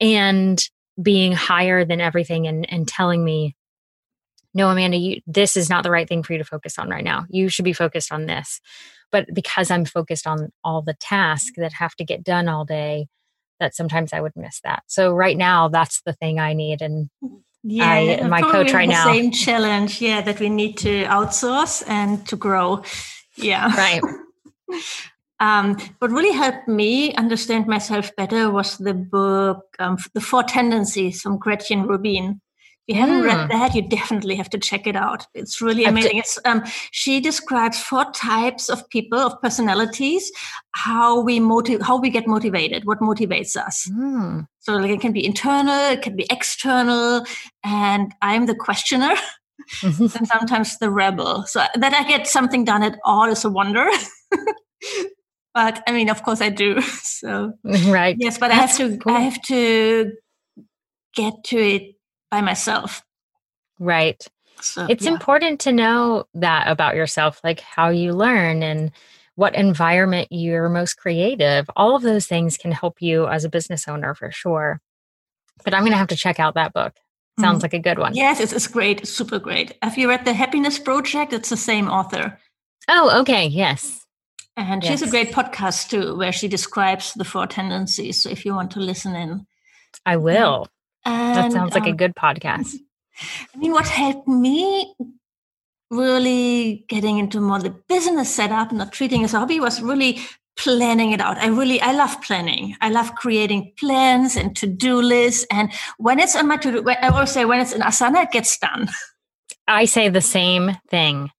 [0.00, 0.62] and
[1.00, 3.56] being higher than everything and, and telling me,
[4.54, 7.04] no, Amanda, you, this is not the right thing for you to focus on right
[7.04, 7.24] now.
[7.30, 8.60] You should be focused on this.
[9.10, 13.08] But because I'm focused on all the tasks that have to get done all day,
[13.60, 14.82] that sometimes I would miss that.
[14.86, 16.82] So right now, that's the thing I need.
[16.82, 17.10] And
[17.62, 19.04] yeah, I, my coach right now.
[19.04, 22.82] Same challenge, yeah, that we need to outsource and to grow.
[23.36, 24.02] Yeah, right.
[25.42, 31.20] Um, what really helped me understand myself better was the book um, The Four Tendencies
[31.20, 32.40] from Gretchen Rubin.
[32.88, 33.26] If you haven't mm.
[33.26, 33.58] read hmm.
[33.58, 35.26] that, you definitely have to check it out.
[35.34, 36.18] It's really amazing.
[36.18, 40.32] It's, um, she describes four types of people, of personalities,
[40.72, 43.88] how we motive, how we get motivated, what motivates us.
[43.88, 44.48] Mm.
[44.58, 47.24] So like it can be internal, it can be external,
[47.62, 49.14] and I'm the questioner.
[49.82, 51.44] and sometimes the rebel.
[51.46, 53.88] So that I get something done at all is a wonder.
[55.54, 56.80] but I mean, of course I do.
[57.22, 57.52] So
[57.86, 58.16] right.
[58.18, 59.14] Yes, but That's I have to cool.
[59.14, 60.12] I have to
[61.14, 61.94] get to it
[62.32, 63.04] by myself.
[63.78, 64.26] Right.
[64.60, 65.12] So, it's yeah.
[65.12, 68.90] important to know that about yourself, like how you learn and
[69.34, 71.68] what environment you're most creative.
[71.76, 74.80] All of those things can help you as a business owner for sure.
[75.62, 76.94] But I'm going to have to check out that book.
[77.38, 78.14] Sounds mm like a good one.
[78.14, 79.02] Yes, it's, it's great.
[79.02, 79.76] It's super great.
[79.82, 81.32] Have you read The Happiness Project?
[81.32, 82.38] It's the same author.
[82.88, 83.46] Oh, okay.
[83.46, 84.06] Yes.
[84.56, 85.00] And yes.
[85.00, 88.22] she's a great podcast too, where she describes the four tendencies.
[88.22, 89.46] So if you want to listen in,
[90.04, 90.68] I will.
[91.04, 92.74] And, that sounds like um, a good podcast.
[93.54, 94.94] I mean, what helped me
[95.90, 100.20] really getting into more the business setup, not treating as a hobby, was really
[100.56, 101.38] planning it out.
[101.38, 102.76] I really, I love planning.
[102.80, 105.46] I love creating plans and to-do lists.
[105.50, 108.58] And when it's on my to-do, I always say when it's in Asana, it gets
[108.58, 108.88] done.
[109.66, 111.30] I say the same thing.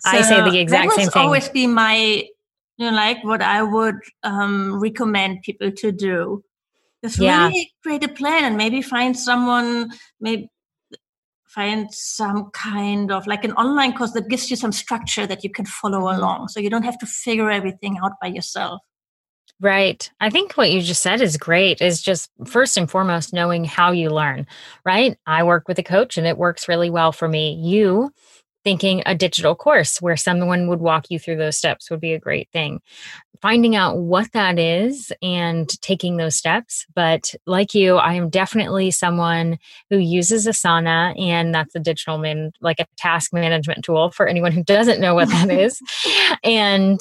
[0.00, 1.22] So I say the exact same thing.
[1.22, 1.96] always be my,
[2.76, 6.44] you know, like what I would um, recommend people to do.
[7.02, 7.48] Just yeah.
[7.48, 10.48] really create a plan and maybe find someone, maybe
[11.46, 15.50] find some kind of like an online course that gives you some structure that you
[15.50, 16.18] can follow mm-hmm.
[16.18, 18.80] along so you don't have to figure everything out by yourself
[19.60, 20.10] Right.
[20.18, 23.92] I think what you just said is great is just first and foremost knowing how
[23.92, 24.44] you learn,
[24.84, 25.16] right?
[25.24, 27.54] I work with a coach and it works really well for me.
[27.54, 28.12] You
[28.64, 32.18] thinking a digital course where someone would walk you through those steps would be a
[32.18, 32.80] great thing.
[33.40, 36.86] Finding out what that is and taking those steps.
[36.94, 39.58] But like you, I am definitely someone
[39.90, 44.52] who uses Asana, and that's a digital man, like a task management tool for anyone
[44.52, 45.80] who doesn't know what that is.
[46.44, 47.00] And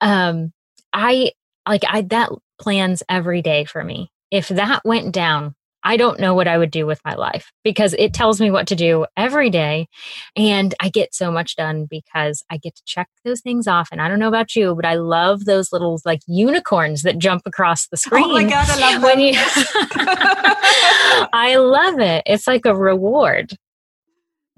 [0.00, 0.52] um,
[0.92, 1.32] I
[1.66, 4.10] like I that plans every day for me.
[4.30, 7.94] If that went down, I don't know what I would do with my life because
[7.98, 9.86] it tells me what to do every day.
[10.34, 13.88] And I get so much done because I get to check those things off.
[13.92, 17.42] And I don't know about you, but I love those little like unicorns that jump
[17.44, 18.24] across the screen.
[18.24, 19.34] Oh my God, I love when you
[21.32, 22.22] I love it.
[22.26, 23.56] It's like a reward.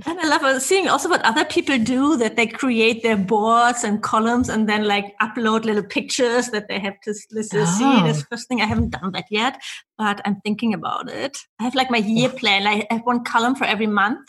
[0.05, 4.03] And I love seeing also what other people do that they create their boards and
[4.03, 7.65] columns and then like upload little pictures that they have to listen, oh.
[7.65, 8.07] see.
[8.07, 9.59] This first thing I haven't done that yet,
[9.97, 11.39] but I'm thinking about it.
[11.59, 12.65] I have like my year plan.
[12.65, 14.29] Like I have one column for every month,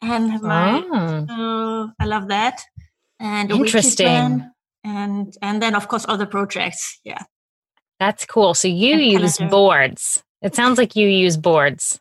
[0.00, 0.80] and have my.
[0.84, 1.26] Oh.
[1.28, 2.62] Uh, I love that.
[3.18, 4.48] And interesting.
[4.84, 7.00] and and then of course other projects.
[7.02, 7.24] Yeah.
[7.98, 8.54] That's cool.
[8.54, 9.50] So you and use calendar.
[9.50, 10.22] boards.
[10.40, 11.98] It sounds like you use boards.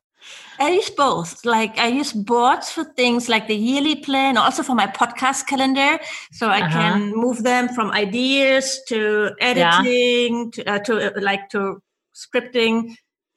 [0.59, 1.45] I use both.
[1.45, 5.99] Like I use boards for things like the yearly plan, also for my podcast calendar,
[6.31, 6.69] so I uh-huh.
[6.71, 10.63] can move them from ideas to editing yeah.
[10.63, 11.81] to, uh, to uh, like to
[12.15, 12.95] scripting,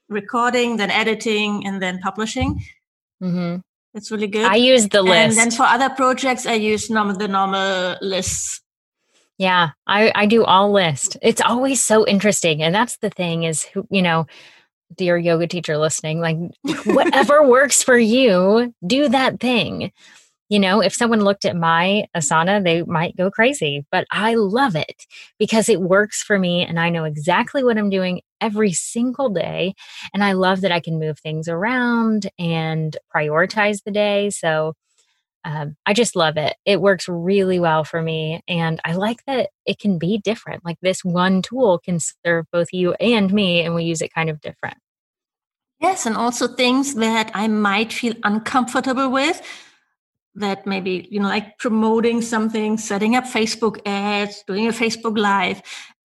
[0.09, 2.63] recording, then editing, and then publishing.
[3.23, 3.57] Mm-hmm.
[3.95, 4.47] It's really good.
[4.47, 8.63] I use the list, and then for other projects, I use normal the normal lists.
[9.37, 11.17] Yeah, I I do all list.
[11.23, 14.27] It's always so interesting, and that's the thing is, you know
[14.97, 16.37] dear yoga teacher listening, like
[16.85, 19.93] whatever works for you, do that thing.
[20.49, 24.75] You know, if someone looked at my asana, they might go crazy, but I love
[24.75, 25.07] it
[25.39, 29.75] because it works for me and I know exactly what I'm doing every single day.
[30.13, 34.31] And I love that I can move things around and prioritize the day.
[34.31, 34.75] So,
[35.45, 36.55] um, I just love it.
[36.65, 38.43] It works really well for me.
[38.47, 40.65] And I like that it can be different.
[40.65, 44.29] Like this one tool can serve both you and me, and we use it kind
[44.29, 44.77] of different.
[45.81, 49.41] Yes, and also things that I might feel uncomfortable with
[50.37, 55.61] that maybe you know like promoting something setting up facebook ads doing a facebook live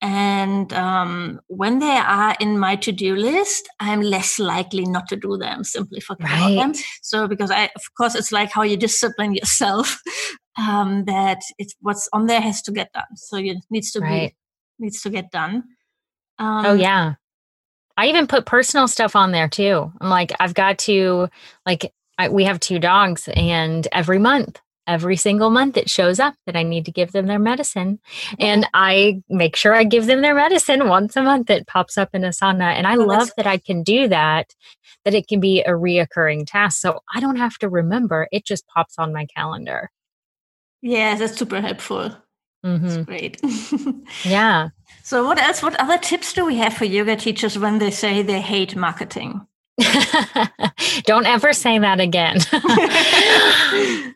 [0.05, 5.35] and um, when they are in my to-do list i'm less likely not to do
[5.35, 6.55] them simply forget right.
[6.55, 9.99] them so because i of course it's like how you discipline yourself
[10.57, 14.35] um, that it's what's on there has to get done so it needs to right.
[14.79, 15.63] be needs to get done
[16.37, 17.15] um, oh yeah
[17.97, 19.89] I even put personal stuff on there too.
[20.01, 21.29] I'm like, I've got to,
[21.65, 26.35] like, I, we have two dogs, and every month, every single month, it shows up
[26.45, 27.99] that I need to give them their medicine.
[28.39, 31.49] And I make sure I give them their medicine once a month.
[31.49, 32.73] It pops up in Asana.
[32.73, 34.53] And I oh, love that I can do that,
[35.03, 36.81] that it can be a reoccurring task.
[36.81, 39.91] So I don't have to remember, it just pops on my calendar.
[40.81, 42.15] Yeah, that's super helpful.
[42.65, 43.03] Mm-hmm.
[43.03, 43.39] great.
[44.25, 44.69] yeah.
[45.03, 45.61] So, what else?
[45.61, 49.45] What other tips do we have for yoga teachers when they say they hate marketing?
[51.03, 52.37] Don't ever say that again.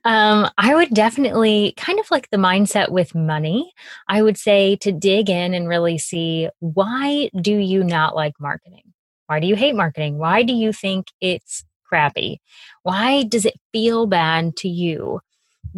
[0.05, 3.73] um, I would definitely kind of like the mindset with money.
[4.07, 8.93] I would say to dig in and really see why do you not like marketing?
[9.27, 10.17] Why do you hate marketing?
[10.17, 12.41] Why do you think it's crappy?
[12.83, 15.19] Why does it feel bad to you?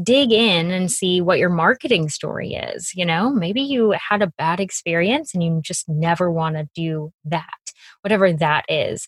[0.01, 2.93] dig in and see what your marketing story is.
[2.95, 7.11] You know, maybe you had a bad experience and you just never want to do
[7.25, 9.07] that, whatever that is.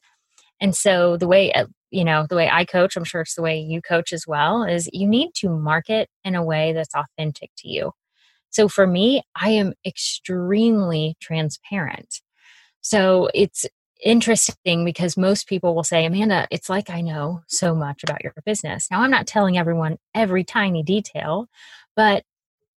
[0.64, 3.42] And so the way, uh, you know, the way I coach, I'm sure it's the
[3.42, 7.52] way you coach as well, is you need to market in a way that's authentic
[7.58, 7.92] to you.
[8.50, 12.22] So for me, I am extremely transparent.
[12.80, 13.66] So it's
[14.02, 18.34] interesting because most people will say, Amanda, it's like I know so much about your
[18.46, 18.88] business.
[18.90, 21.50] Now, I'm not telling everyone every tiny detail,
[21.96, 22.24] but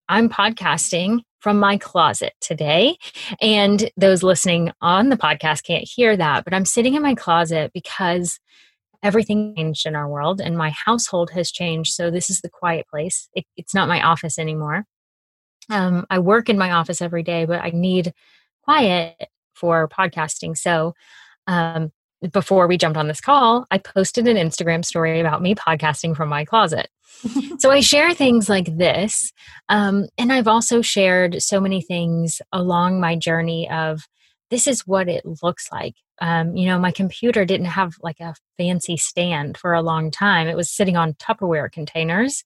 [0.08, 2.98] I'm podcasting from my closet today.
[3.40, 7.70] And those listening on the podcast can't hear that, but I'm sitting in my closet
[7.72, 8.40] because
[9.00, 11.92] everything changed in our world and my household has changed.
[11.92, 13.28] So this is the quiet place.
[13.32, 14.86] It, it's not my office anymore.
[15.70, 18.12] Um, I work in my office every day, but I need
[18.64, 20.58] quiet for podcasting.
[20.58, 20.94] So
[21.46, 21.92] um,
[22.32, 26.28] before we jumped on this call, I posted an Instagram story about me podcasting from
[26.28, 26.88] my closet.
[27.58, 29.32] so I share things like this.
[29.68, 34.02] Um, and I've also shared so many things along my journey of
[34.50, 35.94] this is what it looks like.
[36.20, 40.48] Um, you know, my computer didn't have like a fancy stand for a long time.
[40.48, 42.42] It was sitting on Tupperware containers,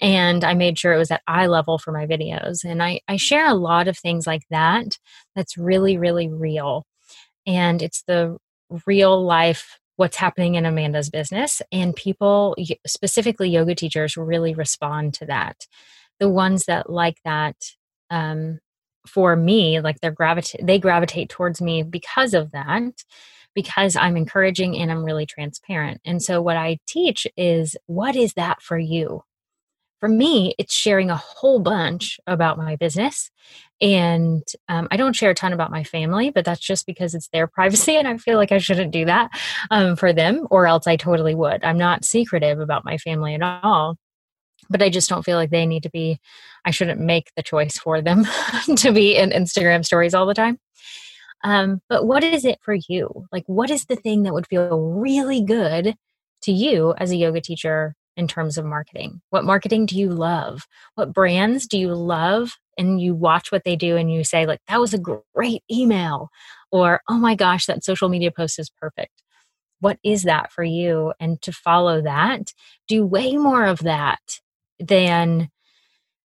[0.00, 2.64] and I made sure it was at eye level for my videos.
[2.64, 4.98] And I, I share a lot of things like that
[5.34, 6.86] that's really, really real.
[7.44, 8.36] And it's the
[8.86, 11.60] real life what's happening in Amanda's business.
[11.72, 12.56] And people,
[12.86, 15.66] specifically yoga teachers, really respond to that.
[16.20, 17.56] The ones that like that,
[18.08, 18.60] um,
[19.06, 23.04] for me, like they're gravitate, they gravitate towards me because of that,
[23.54, 26.00] because I'm encouraging and I'm really transparent.
[26.04, 29.22] And so, what I teach is what is that for you?
[30.00, 33.30] For me, it's sharing a whole bunch about my business
[33.80, 37.28] and um, I don't share a ton about my family, but that's just because it's
[37.28, 39.30] their privacy, and I feel like I shouldn't do that
[39.70, 41.64] um, for them, or else I totally would.
[41.64, 43.96] I'm not secretive about my family at all,
[44.68, 46.18] but I just don't feel like they need to be.
[46.64, 48.24] I shouldn't make the choice for them
[48.76, 50.58] to be in Instagram stories all the time.
[51.44, 53.26] Um, but what is it for you?
[53.30, 55.94] Like, what is the thing that would feel really good
[56.42, 59.22] to you as a yoga teacher in terms of marketing?
[59.30, 60.66] What marketing do you love?
[60.96, 62.56] What brands do you love?
[62.76, 66.28] And you watch what they do and you say, like, that was a great email.
[66.70, 69.22] Or, oh my gosh, that social media post is perfect.
[69.80, 71.12] What is that for you?
[71.20, 72.52] And to follow that,
[72.88, 74.40] do way more of that
[74.80, 75.48] than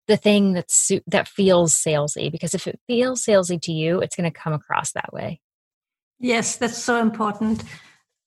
[0.07, 4.29] the thing that's that feels salesy because if it feels salesy to you it's going
[4.29, 5.39] to come across that way
[6.19, 7.63] yes that's so important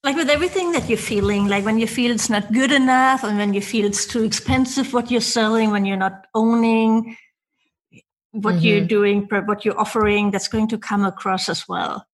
[0.05, 3.39] like with everything that you're feeling like when you feel it's not good enough and
[3.39, 7.17] when you feel it's too expensive what you're selling when you're not owning
[8.33, 8.65] what mm-hmm.
[8.65, 12.07] you're doing what you're offering that's going to come across as well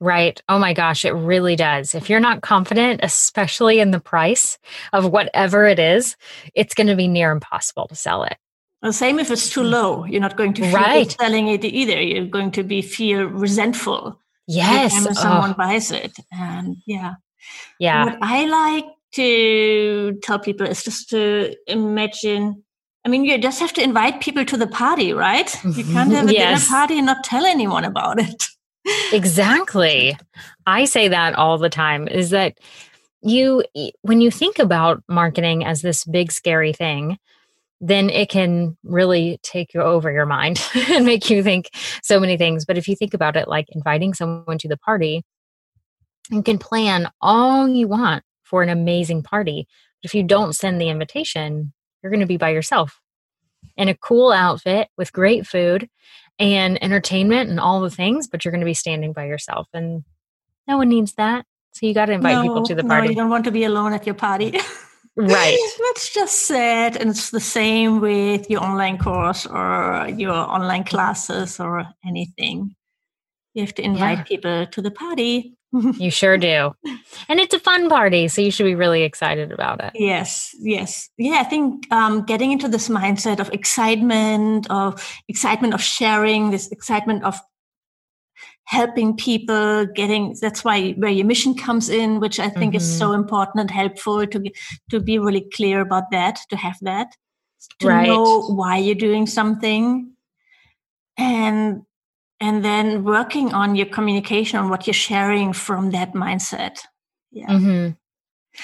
[0.00, 0.42] Right.
[0.50, 1.94] Oh my gosh, it really does.
[1.94, 4.58] If you're not confident, especially in the price
[4.92, 6.16] of whatever it is,
[6.54, 8.36] it's going to be near impossible to sell it.
[8.82, 9.70] The same if it's too mm.
[9.70, 11.10] low, you're not going to feel right.
[11.10, 12.02] selling it either.
[12.02, 14.20] You're going to be feel resentful.
[14.46, 15.06] Yes.
[15.06, 15.54] When someone oh.
[15.54, 16.18] buys it.
[16.30, 17.14] And yeah.
[17.78, 18.04] Yeah.
[18.04, 18.84] What I like
[19.14, 22.62] to tell people is just to imagine.
[23.04, 25.54] I mean, you just have to invite people to the party, right?
[25.62, 26.10] You can't mm-hmm.
[26.12, 26.66] have a yes.
[26.66, 28.44] dinner party and not tell anyone about it.
[29.12, 30.16] exactly.
[30.66, 32.58] I say that all the time is that
[33.22, 33.64] you,
[34.02, 37.18] when you think about marketing as this big, scary thing,
[37.80, 41.70] then it can really take you over your mind and make you think
[42.02, 42.64] so many things.
[42.64, 45.22] But if you think about it like inviting someone to the party,
[46.30, 49.66] you can plan all you want for an amazing party.
[50.02, 51.72] But if you don't send the invitation,
[52.02, 53.00] you're going to be by yourself
[53.76, 55.88] in a cool outfit with great food
[56.38, 59.68] and entertainment and all the things, but you're going to be standing by yourself.
[59.72, 60.04] And
[60.66, 61.44] no one needs that.
[61.72, 63.08] So you got to invite no, people to the party.
[63.08, 64.58] No, you don't want to be alone at your party.
[65.16, 65.58] right.
[65.80, 66.96] Let's just sad.
[66.96, 72.76] And it's the same with your online course or your online classes or anything.
[73.54, 74.24] You have to invite yeah.
[74.24, 75.56] people to the party
[75.98, 76.74] you sure do.
[77.28, 79.92] And it's a fun party, so you should be really excited about it.
[79.94, 81.10] Yes, yes.
[81.18, 86.70] Yeah, I think um, getting into this mindset of excitement, of excitement of sharing, this
[86.70, 87.38] excitement of
[88.66, 92.76] helping people, getting that's why where your mission comes in, which I think mm-hmm.
[92.76, 93.22] is so mm-hmm.
[93.22, 94.50] important and helpful to
[94.90, 97.08] to be really clear about that, to have that,
[97.80, 98.06] to right.
[98.06, 100.12] know why you're doing something
[101.16, 101.82] and
[102.44, 106.80] and then working on your communication on what you're sharing from that mindset.
[107.32, 107.48] Yeah.
[107.48, 107.90] Mm-hmm.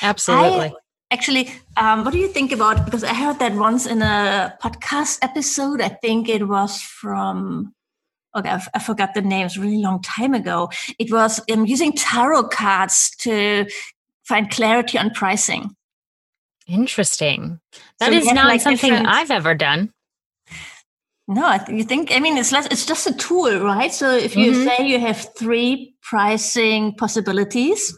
[0.03, 0.68] absolutely.
[0.68, 0.72] I,
[1.11, 5.18] actually um, what do you think about because i heard that once in a podcast
[5.22, 7.74] episode i think it was from
[8.37, 10.70] okay i, I forgot the name it's really long time ago.
[11.01, 13.66] It was um, using tarot cards to
[14.22, 15.74] find clarity on pricing.
[16.68, 17.59] Interesting.
[17.99, 19.93] That so is not like something i've ever done
[21.31, 23.93] no, you think, I mean, it's less, it's just a tool, right?
[23.93, 24.64] So if you mm-hmm.
[24.64, 27.97] say you have three pricing possibilities,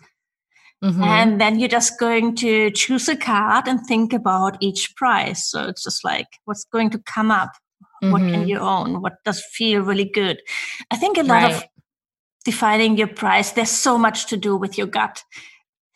[0.85, 1.03] mm-hmm.
[1.03, 5.49] and then you're just going to choose a card and think about each price.
[5.49, 7.53] So it's just like, what's going to come up?
[8.05, 8.13] Mm-hmm.
[8.13, 8.49] What can mm-hmm.
[8.49, 9.01] you own?
[9.01, 10.43] What does feel really good?
[10.91, 11.55] I think a lot right.
[11.55, 11.65] of
[12.45, 15.25] defining your price, there's so much to do with your gut.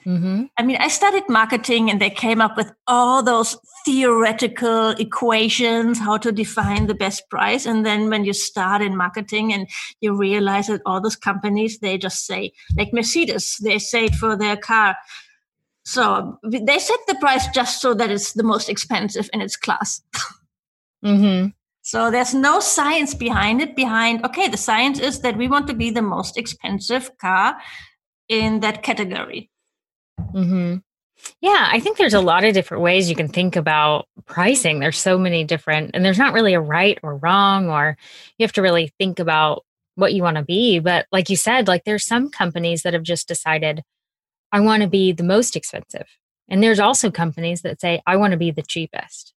[0.07, 0.45] Mm-hmm.
[0.57, 6.17] I mean, I studied marketing and they came up with all those theoretical equations, how
[6.19, 7.67] to define the best price.
[7.67, 9.69] And then when you start in marketing and
[10.01, 14.37] you realize that all those companies, they just say, like Mercedes, they say it for
[14.37, 14.97] their car.
[15.85, 20.03] So they set the price just so that it's the most expensive in its class.
[21.05, 21.49] mm-hmm.
[21.83, 23.75] So there's no science behind it.
[23.75, 27.57] Behind, okay, the science is that we want to be the most expensive car
[28.29, 29.51] in that category.
[30.35, 30.77] Mm-hmm.
[31.41, 34.81] Yeah, I think there's a lot of different ways you can think about pricing.
[34.81, 37.97] There's so many different, and there's not really a right or wrong, or
[38.39, 39.65] you have to really think about
[39.95, 40.79] what you want to be.
[40.79, 43.83] But like you said, like there's some companies that have just decided,
[44.53, 46.07] I want to be the most expensive.
[46.49, 49.33] And there's also companies that say, I want to be the cheapest.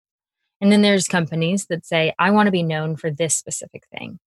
[0.59, 4.19] And then there's companies that say, I want to be known for this specific thing.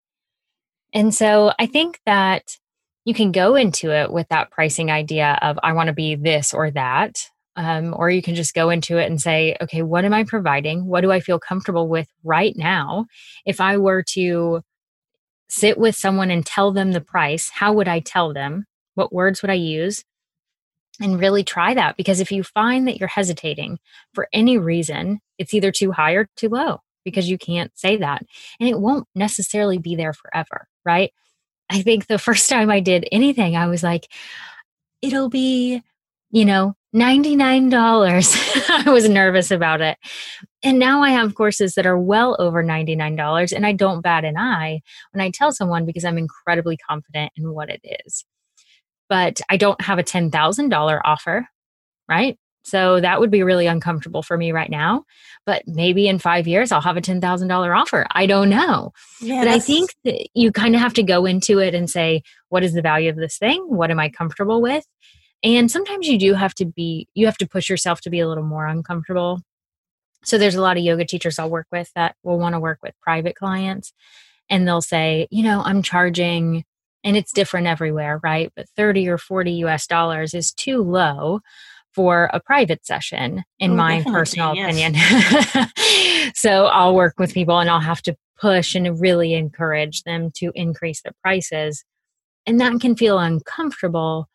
[0.93, 2.57] And so I think that
[3.05, 6.53] you can go into it with that pricing idea of I want to be this
[6.53, 7.29] or that.
[7.57, 10.87] Um, or you can just go into it and say, okay, what am I providing?
[10.87, 13.07] What do I feel comfortable with right now?
[13.45, 14.63] If I were to
[15.49, 18.67] sit with someone and tell them the price, how would I tell them?
[18.95, 20.05] What words would I use?
[21.01, 23.79] And really try that because if you find that you're hesitating
[24.15, 28.23] for any reason, it's either too high or too low because you can't say that.
[28.61, 31.13] And it won't necessarily be there forever, right?
[31.71, 34.09] I think the first time I did anything, I was like,
[35.03, 35.83] it'll be,
[36.31, 38.71] you know, $99.
[38.87, 39.97] I was nervous about it.
[40.63, 44.37] And now I have courses that are well over $99 and I don't bat an
[44.37, 44.81] eye
[45.13, 48.25] when I tell someone because I'm incredibly confident in what it is.
[49.09, 51.49] But I don't have a $10,000 offer,
[52.09, 52.37] right?
[52.63, 55.05] So that would be really uncomfortable for me right now.
[55.47, 58.07] But maybe in five years, I'll have a $10,000 offer.
[58.11, 58.93] I don't know.
[59.21, 62.23] Yeah, but I think that you kind of have to go into it and say,
[62.49, 63.65] what is the value of this thing?
[63.69, 64.85] What am I comfortable with?
[65.43, 68.29] And sometimes you do have to be, you have to push yourself to be a
[68.29, 69.41] little more uncomfortable.
[70.23, 72.79] So there's a lot of yoga teachers I'll work with that will want to work
[72.83, 73.95] with private clients.
[74.51, 76.65] And they'll say, you know, I'm charging,
[77.03, 78.53] and it's different everywhere, right?
[78.55, 81.41] But 30 or 40 US dollars is too low
[81.95, 84.75] for a private session, in oh, my personal yes.
[84.75, 86.33] opinion.
[86.35, 90.53] so I'll work with people and I'll have to push and really encourage them to
[90.55, 91.85] increase their prices.
[92.47, 94.29] And that can feel uncomfortable.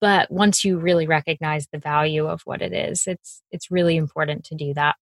[0.00, 4.44] But once you really recognize the value of what it is, it's it's really important
[4.44, 4.96] to do that.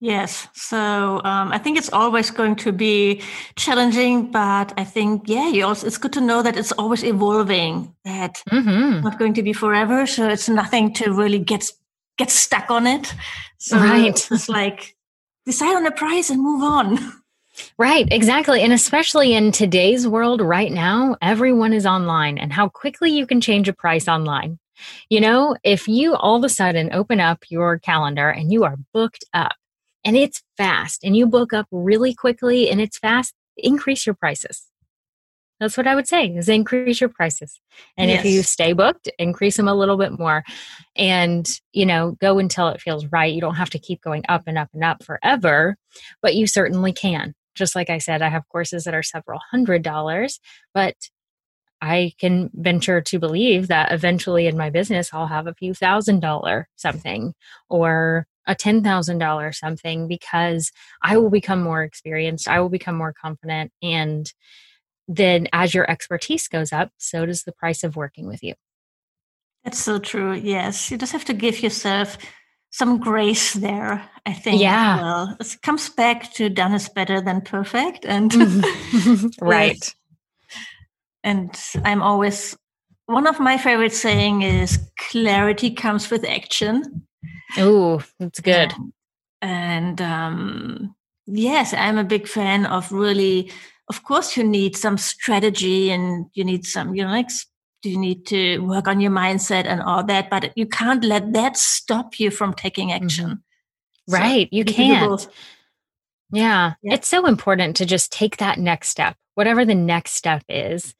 [0.00, 0.48] Yes.
[0.54, 3.22] So um, I think it's always going to be
[3.56, 7.94] challenging, but I think, yeah, you also, it's good to know that it's always evolving,
[8.04, 9.00] that mm-hmm.
[9.00, 10.06] not going to be forever.
[10.06, 11.70] So it's nothing to really get,
[12.18, 13.14] get stuck on it.
[13.58, 14.06] So right.
[14.30, 14.94] it's like
[15.46, 16.98] decide on a price and move on.
[17.78, 18.62] Right, exactly.
[18.62, 23.40] And especially in today's world right now, everyone is online and how quickly you can
[23.40, 24.58] change a price online.
[25.08, 28.76] You know, if you all of a sudden open up your calendar and you are
[28.92, 29.54] booked up,
[30.04, 34.66] and it's fast and you book up really quickly and it's fast, increase your prices.
[35.60, 37.60] That's what I would say is increase your prices.
[37.96, 38.20] And yes.
[38.20, 40.42] if you stay booked, increase them a little bit more
[40.96, 43.32] and, you know, go until it feels right.
[43.32, 45.76] You don't have to keep going up and up and up forever,
[46.20, 47.34] but you certainly can.
[47.54, 50.40] Just like I said, I have courses that are several hundred dollars,
[50.74, 50.96] but
[51.80, 56.20] I can venture to believe that eventually in my business, I'll have a few thousand
[56.20, 57.34] dollar something
[57.68, 60.70] or a $10,000 something because
[61.02, 63.72] I will become more experienced, I will become more confident.
[63.82, 64.32] And
[65.08, 68.54] then as your expertise goes up, so does the price of working with you.
[69.64, 70.34] That's so true.
[70.34, 70.90] Yes.
[70.90, 72.18] You just have to give yourself
[72.70, 74.60] some grace there, I think.
[74.60, 75.00] Yeah.
[75.00, 78.04] Well, it comes back to done is better than perfect.
[78.04, 79.28] And mm-hmm.
[79.44, 79.94] right.
[81.22, 82.56] And I'm always
[83.06, 87.06] one of my favorite saying is clarity comes with action.
[87.58, 88.72] Oh, that's good.
[89.40, 90.94] And, and um,
[91.26, 93.50] yes, I'm a big fan of really.
[93.90, 97.28] Of course, you need some strategy and you need some, you know, like
[97.82, 101.58] you need to work on your mindset and all that, but you can't let that
[101.58, 103.26] stop you from taking action.
[103.26, 104.14] Mm-hmm.
[104.14, 104.48] Right.
[104.50, 105.28] So you can't.
[106.32, 106.72] Yeah.
[106.82, 106.94] yeah.
[106.94, 110.94] It's so important to just take that next step, whatever the next step is.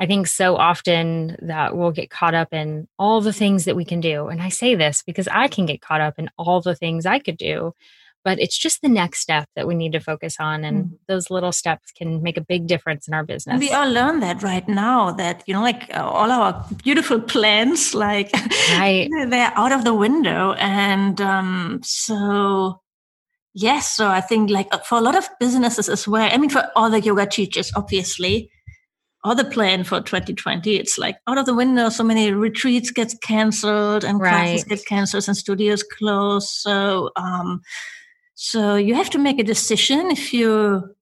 [0.00, 3.84] I think so often that we'll get caught up in all the things that we
[3.84, 4.28] can do.
[4.28, 7.18] And I say this because I can get caught up in all the things I
[7.18, 7.74] could do,
[8.24, 10.64] but it's just the next step that we need to focus on.
[10.64, 10.98] And mm.
[11.06, 13.52] those little steps can make a big difference in our business.
[13.52, 17.20] And we all learn that right now that, you know, like uh, all our beautiful
[17.34, 18.30] plans, like
[18.72, 19.06] right.
[19.28, 20.52] they're out of the window.
[20.54, 22.80] And um, so,
[23.52, 26.48] yes, so I think like uh, for a lot of businesses as well, I mean,
[26.48, 28.50] for all the yoga teachers, obviously,
[29.24, 34.02] other plan for 2020 it's like out of the window so many retreats gets canceled
[34.02, 34.30] and right.
[34.30, 37.60] classes get canceled and studios close so um
[38.34, 40.94] so you have to make a decision if you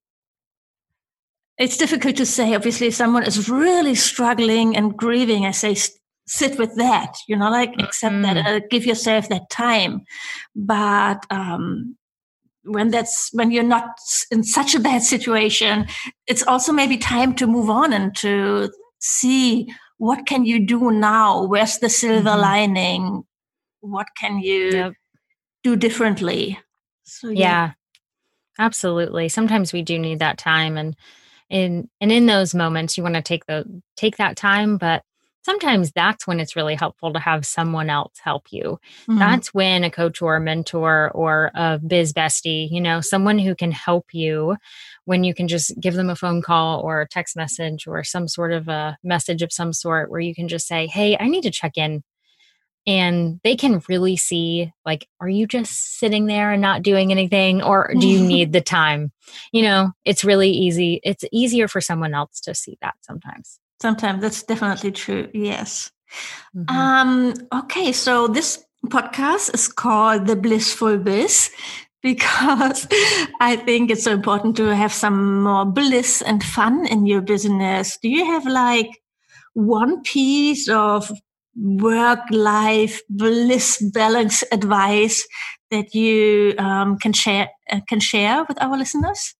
[1.58, 5.76] it's difficult to say obviously if someone is really struggling and grieving i say
[6.26, 8.34] sit with that you know like accept mm-hmm.
[8.34, 10.02] that uh, give yourself that time
[10.56, 11.96] but um
[12.68, 13.98] when that's when you're not
[14.30, 15.86] in such a bad situation
[16.26, 19.66] it's also maybe time to move on and to see
[19.96, 22.40] what can you do now where's the silver mm-hmm.
[22.40, 23.22] lining
[23.80, 24.92] what can you yep.
[25.62, 26.58] do differently
[27.04, 27.36] so yeah.
[27.36, 27.70] yeah
[28.58, 30.96] absolutely sometimes we do need that time and
[31.48, 33.64] in and in those moments you want to take the
[33.96, 35.02] take that time but
[35.42, 38.78] sometimes that's when it's really helpful to have someone else help you.
[39.08, 39.18] Mm-hmm.
[39.18, 43.54] That's when a coach or a mentor or a biz bestie, you know, someone who
[43.54, 44.56] can help you
[45.04, 48.28] when you can just give them a phone call or a text message or some
[48.28, 51.42] sort of a message of some sort where you can just say, Hey, I need
[51.42, 52.02] to check in.
[52.86, 57.62] And they can really see, like, are you just sitting there and not doing anything?
[57.62, 59.12] Or do you need the time?
[59.52, 61.00] You know, it's really easy.
[61.04, 63.60] It's easier for someone else to see that sometimes.
[63.80, 65.28] Sometimes that's definitely true.
[65.32, 65.90] Yes.
[66.56, 66.76] Mm-hmm.
[66.76, 71.50] Um, okay, so this podcast is called The Blissful Biz
[72.02, 72.86] because
[73.40, 77.98] I think it's so important to have some more bliss and fun in your business.
[78.02, 78.88] Do you have like
[79.54, 81.10] one piece of
[81.56, 85.26] work life bliss balance advice
[85.70, 89.34] that you um, can share uh, can share with our listeners?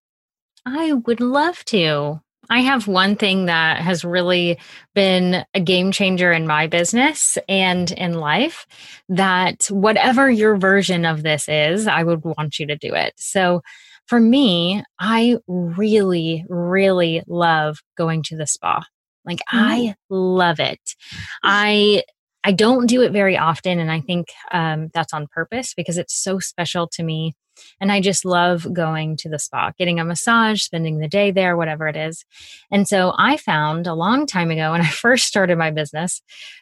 [0.65, 2.21] I would love to.
[2.49, 4.57] I have one thing that has really
[4.95, 8.65] been a game changer in my business and in life
[9.09, 13.13] that whatever your version of this is, I would want you to do it.
[13.17, 13.61] So
[14.07, 18.83] for me, I really, really love going to the spa.
[19.25, 19.57] Like mm-hmm.
[19.59, 20.95] I love it.
[21.43, 22.03] I
[22.43, 26.15] I don't do it very often, and I think um, that's on purpose because it's
[26.15, 27.35] so special to me
[27.79, 31.57] and I just love going to the spa, getting a massage, spending the day there,
[31.57, 32.25] whatever it is.
[32.71, 36.21] And so I found a long time ago when I first started my business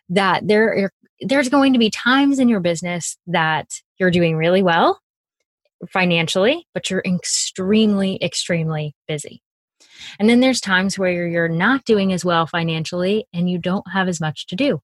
[0.09, 0.91] that there
[1.21, 5.01] there's going to be times in your business that you're doing really well
[5.89, 9.41] financially, but you're extremely, extremely busy.
[10.19, 14.07] And then there's times where you're not doing as well financially and you don't have
[14.07, 14.81] as much to do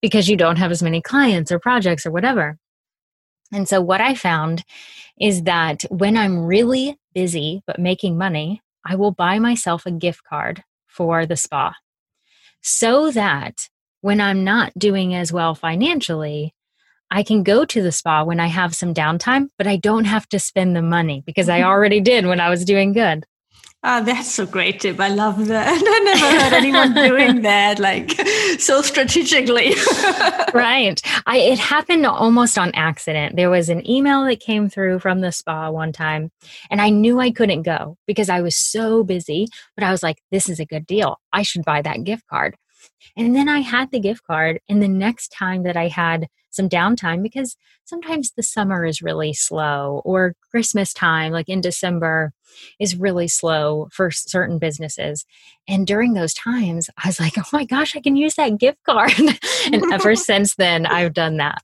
[0.00, 2.58] because you don't have as many clients or projects or whatever.
[3.52, 4.64] And so, what I found
[5.20, 10.22] is that when I'm really busy but making money, I will buy myself a gift
[10.28, 11.74] card for the spa
[12.62, 13.68] so that
[14.00, 16.54] when I'm not doing as well financially,
[17.10, 20.28] I can go to the spa when I have some downtime, but I don't have
[20.30, 21.68] to spend the money because I mm-hmm.
[21.68, 23.24] already did when I was doing good.
[23.88, 24.98] Oh, that's a great tip.
[24.98, 25.68] I love that.
[25.80, 28.20] I never heard anyone doing that, like
[28.58, 29.74] so strategically.
[30.54, 31.00] right.
[31.24, 33.36] I it happened almost on accident.
[33.36, 36.32] There was an email that came through from the spa one time,
[36.68, 39.46] and I knew I couldn't go because I was so busy.
[39.76, 41.20] But I was like, this is a good deal.
[41.32, 42.56] I should buy that gift card.
[43.16, 46.68] And then I had the gift card, and the next time that I had some
[46.68, 52.32] downtime because sometimes the summer is really slow or Christmas time, like in December,
[52.80, 55.24] is really slow for certain businesses.
[55.68, 58.82] And during those times, I was like, oh my gosh, I can use that gift
[58.84, 59.12] card.
[59.72, 61.62] and ever since then, I've done that.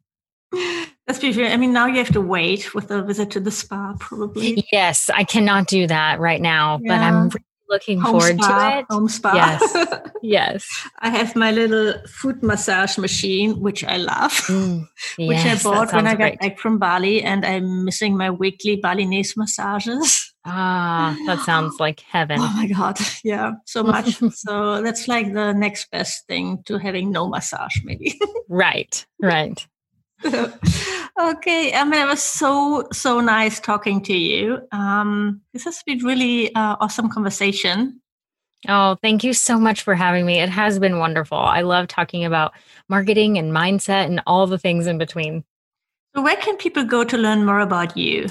[1.06, 1.50] That's beautiful.
[1.50, 4.64] I mean, now you have to wait with a visit to the spa, probably.
[4.70, 6.88] Yes, I cannot do that right now, yeah.
[6.88, 7.30] but I'm
[7.72, 8.86] looking home forward spa, to it.
[8.90, 9.32] Home spa.
[9.34, 10.10] Yes.
[10.22, 10.88] yes.
[11.00, 14.86] I have my little foot massage machine, which I love, mm,
[15.18, 18.76] which yes, I bought when I got back from Bali, and I'm missing my weekly
[18.76, 20.32] Balinese massages.
[20.44, 22.38] Ah, that sounds like heaven.
[22.40, 22.98] Oh my God.
[23.24, 24.18] Yeah, so much.
[24.34, 28.18] so that's like the next best thing to having no massage, maybe.
[28.48, 29.64] right, right.
[31.20, 31.72] okay.
[31.74, 34.60] I mean, it was so, so nice talking to you.
[34.72, 38.00] Um, this has been really uh, awesome conversation.
[38.68, 40.40] Oh, thank you so much for having me.
[40.40, 41.38] It has been wonderful.
[41.38, 42.52] I love talking about
[42.88, 45.44] marketing and mindset and all the things in between.
[46.14, 48.28] So, where can people go to learn more about you?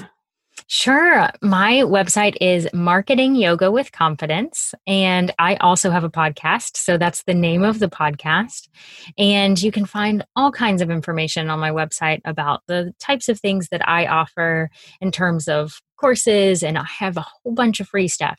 [0.74, 1.28] Sure.
[1.42, 4.72] My website is Marketing Yoga with Confidence.
[4.86, 6.78] And I also have a podcast.
[6.78, 8.70] So that's the name of the podcast.
[9.18, 13.38] And you can find all kinds of information on my website about the types of
[13.38, 14.70] things that I offer
[15.02, 16.62] in terms of courses.
[16.62, 18.38] And I have a whole bunch of free stuff.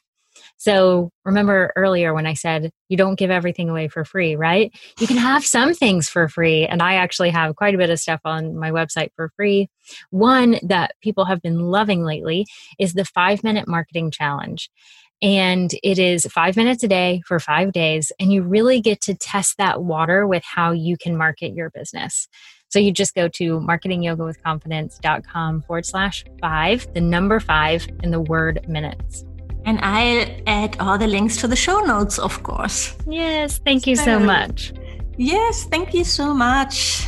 [0.57, 4.71] So remember earlier when I said you don't give everything away for free, right?
[4.99, 6.65] You can have some things for free.
[6.65, 9.69] And I actually have quite a bit of stuff on my website for free.
[10.09, 12.45] One that people have been loving lately
[12.79, 14.69] is the five minute marketing challenge.
[15.21, 18.11] And it is five minutes a day for five days.
[18.19, 22.27] And you really get to test that water with how you can market your business.
[22.69, 28.67] So you just go to marketingyogawithconfidence.com forward slash five, the number five, and the word
[28.67, 29.23] minutes.
[29.65, 32.95] And I'll add all the links to the show notes, of course.
[33.07, 34.73] Yes, thank you so much.
[35.17, 37.07] Yes, thank you so much.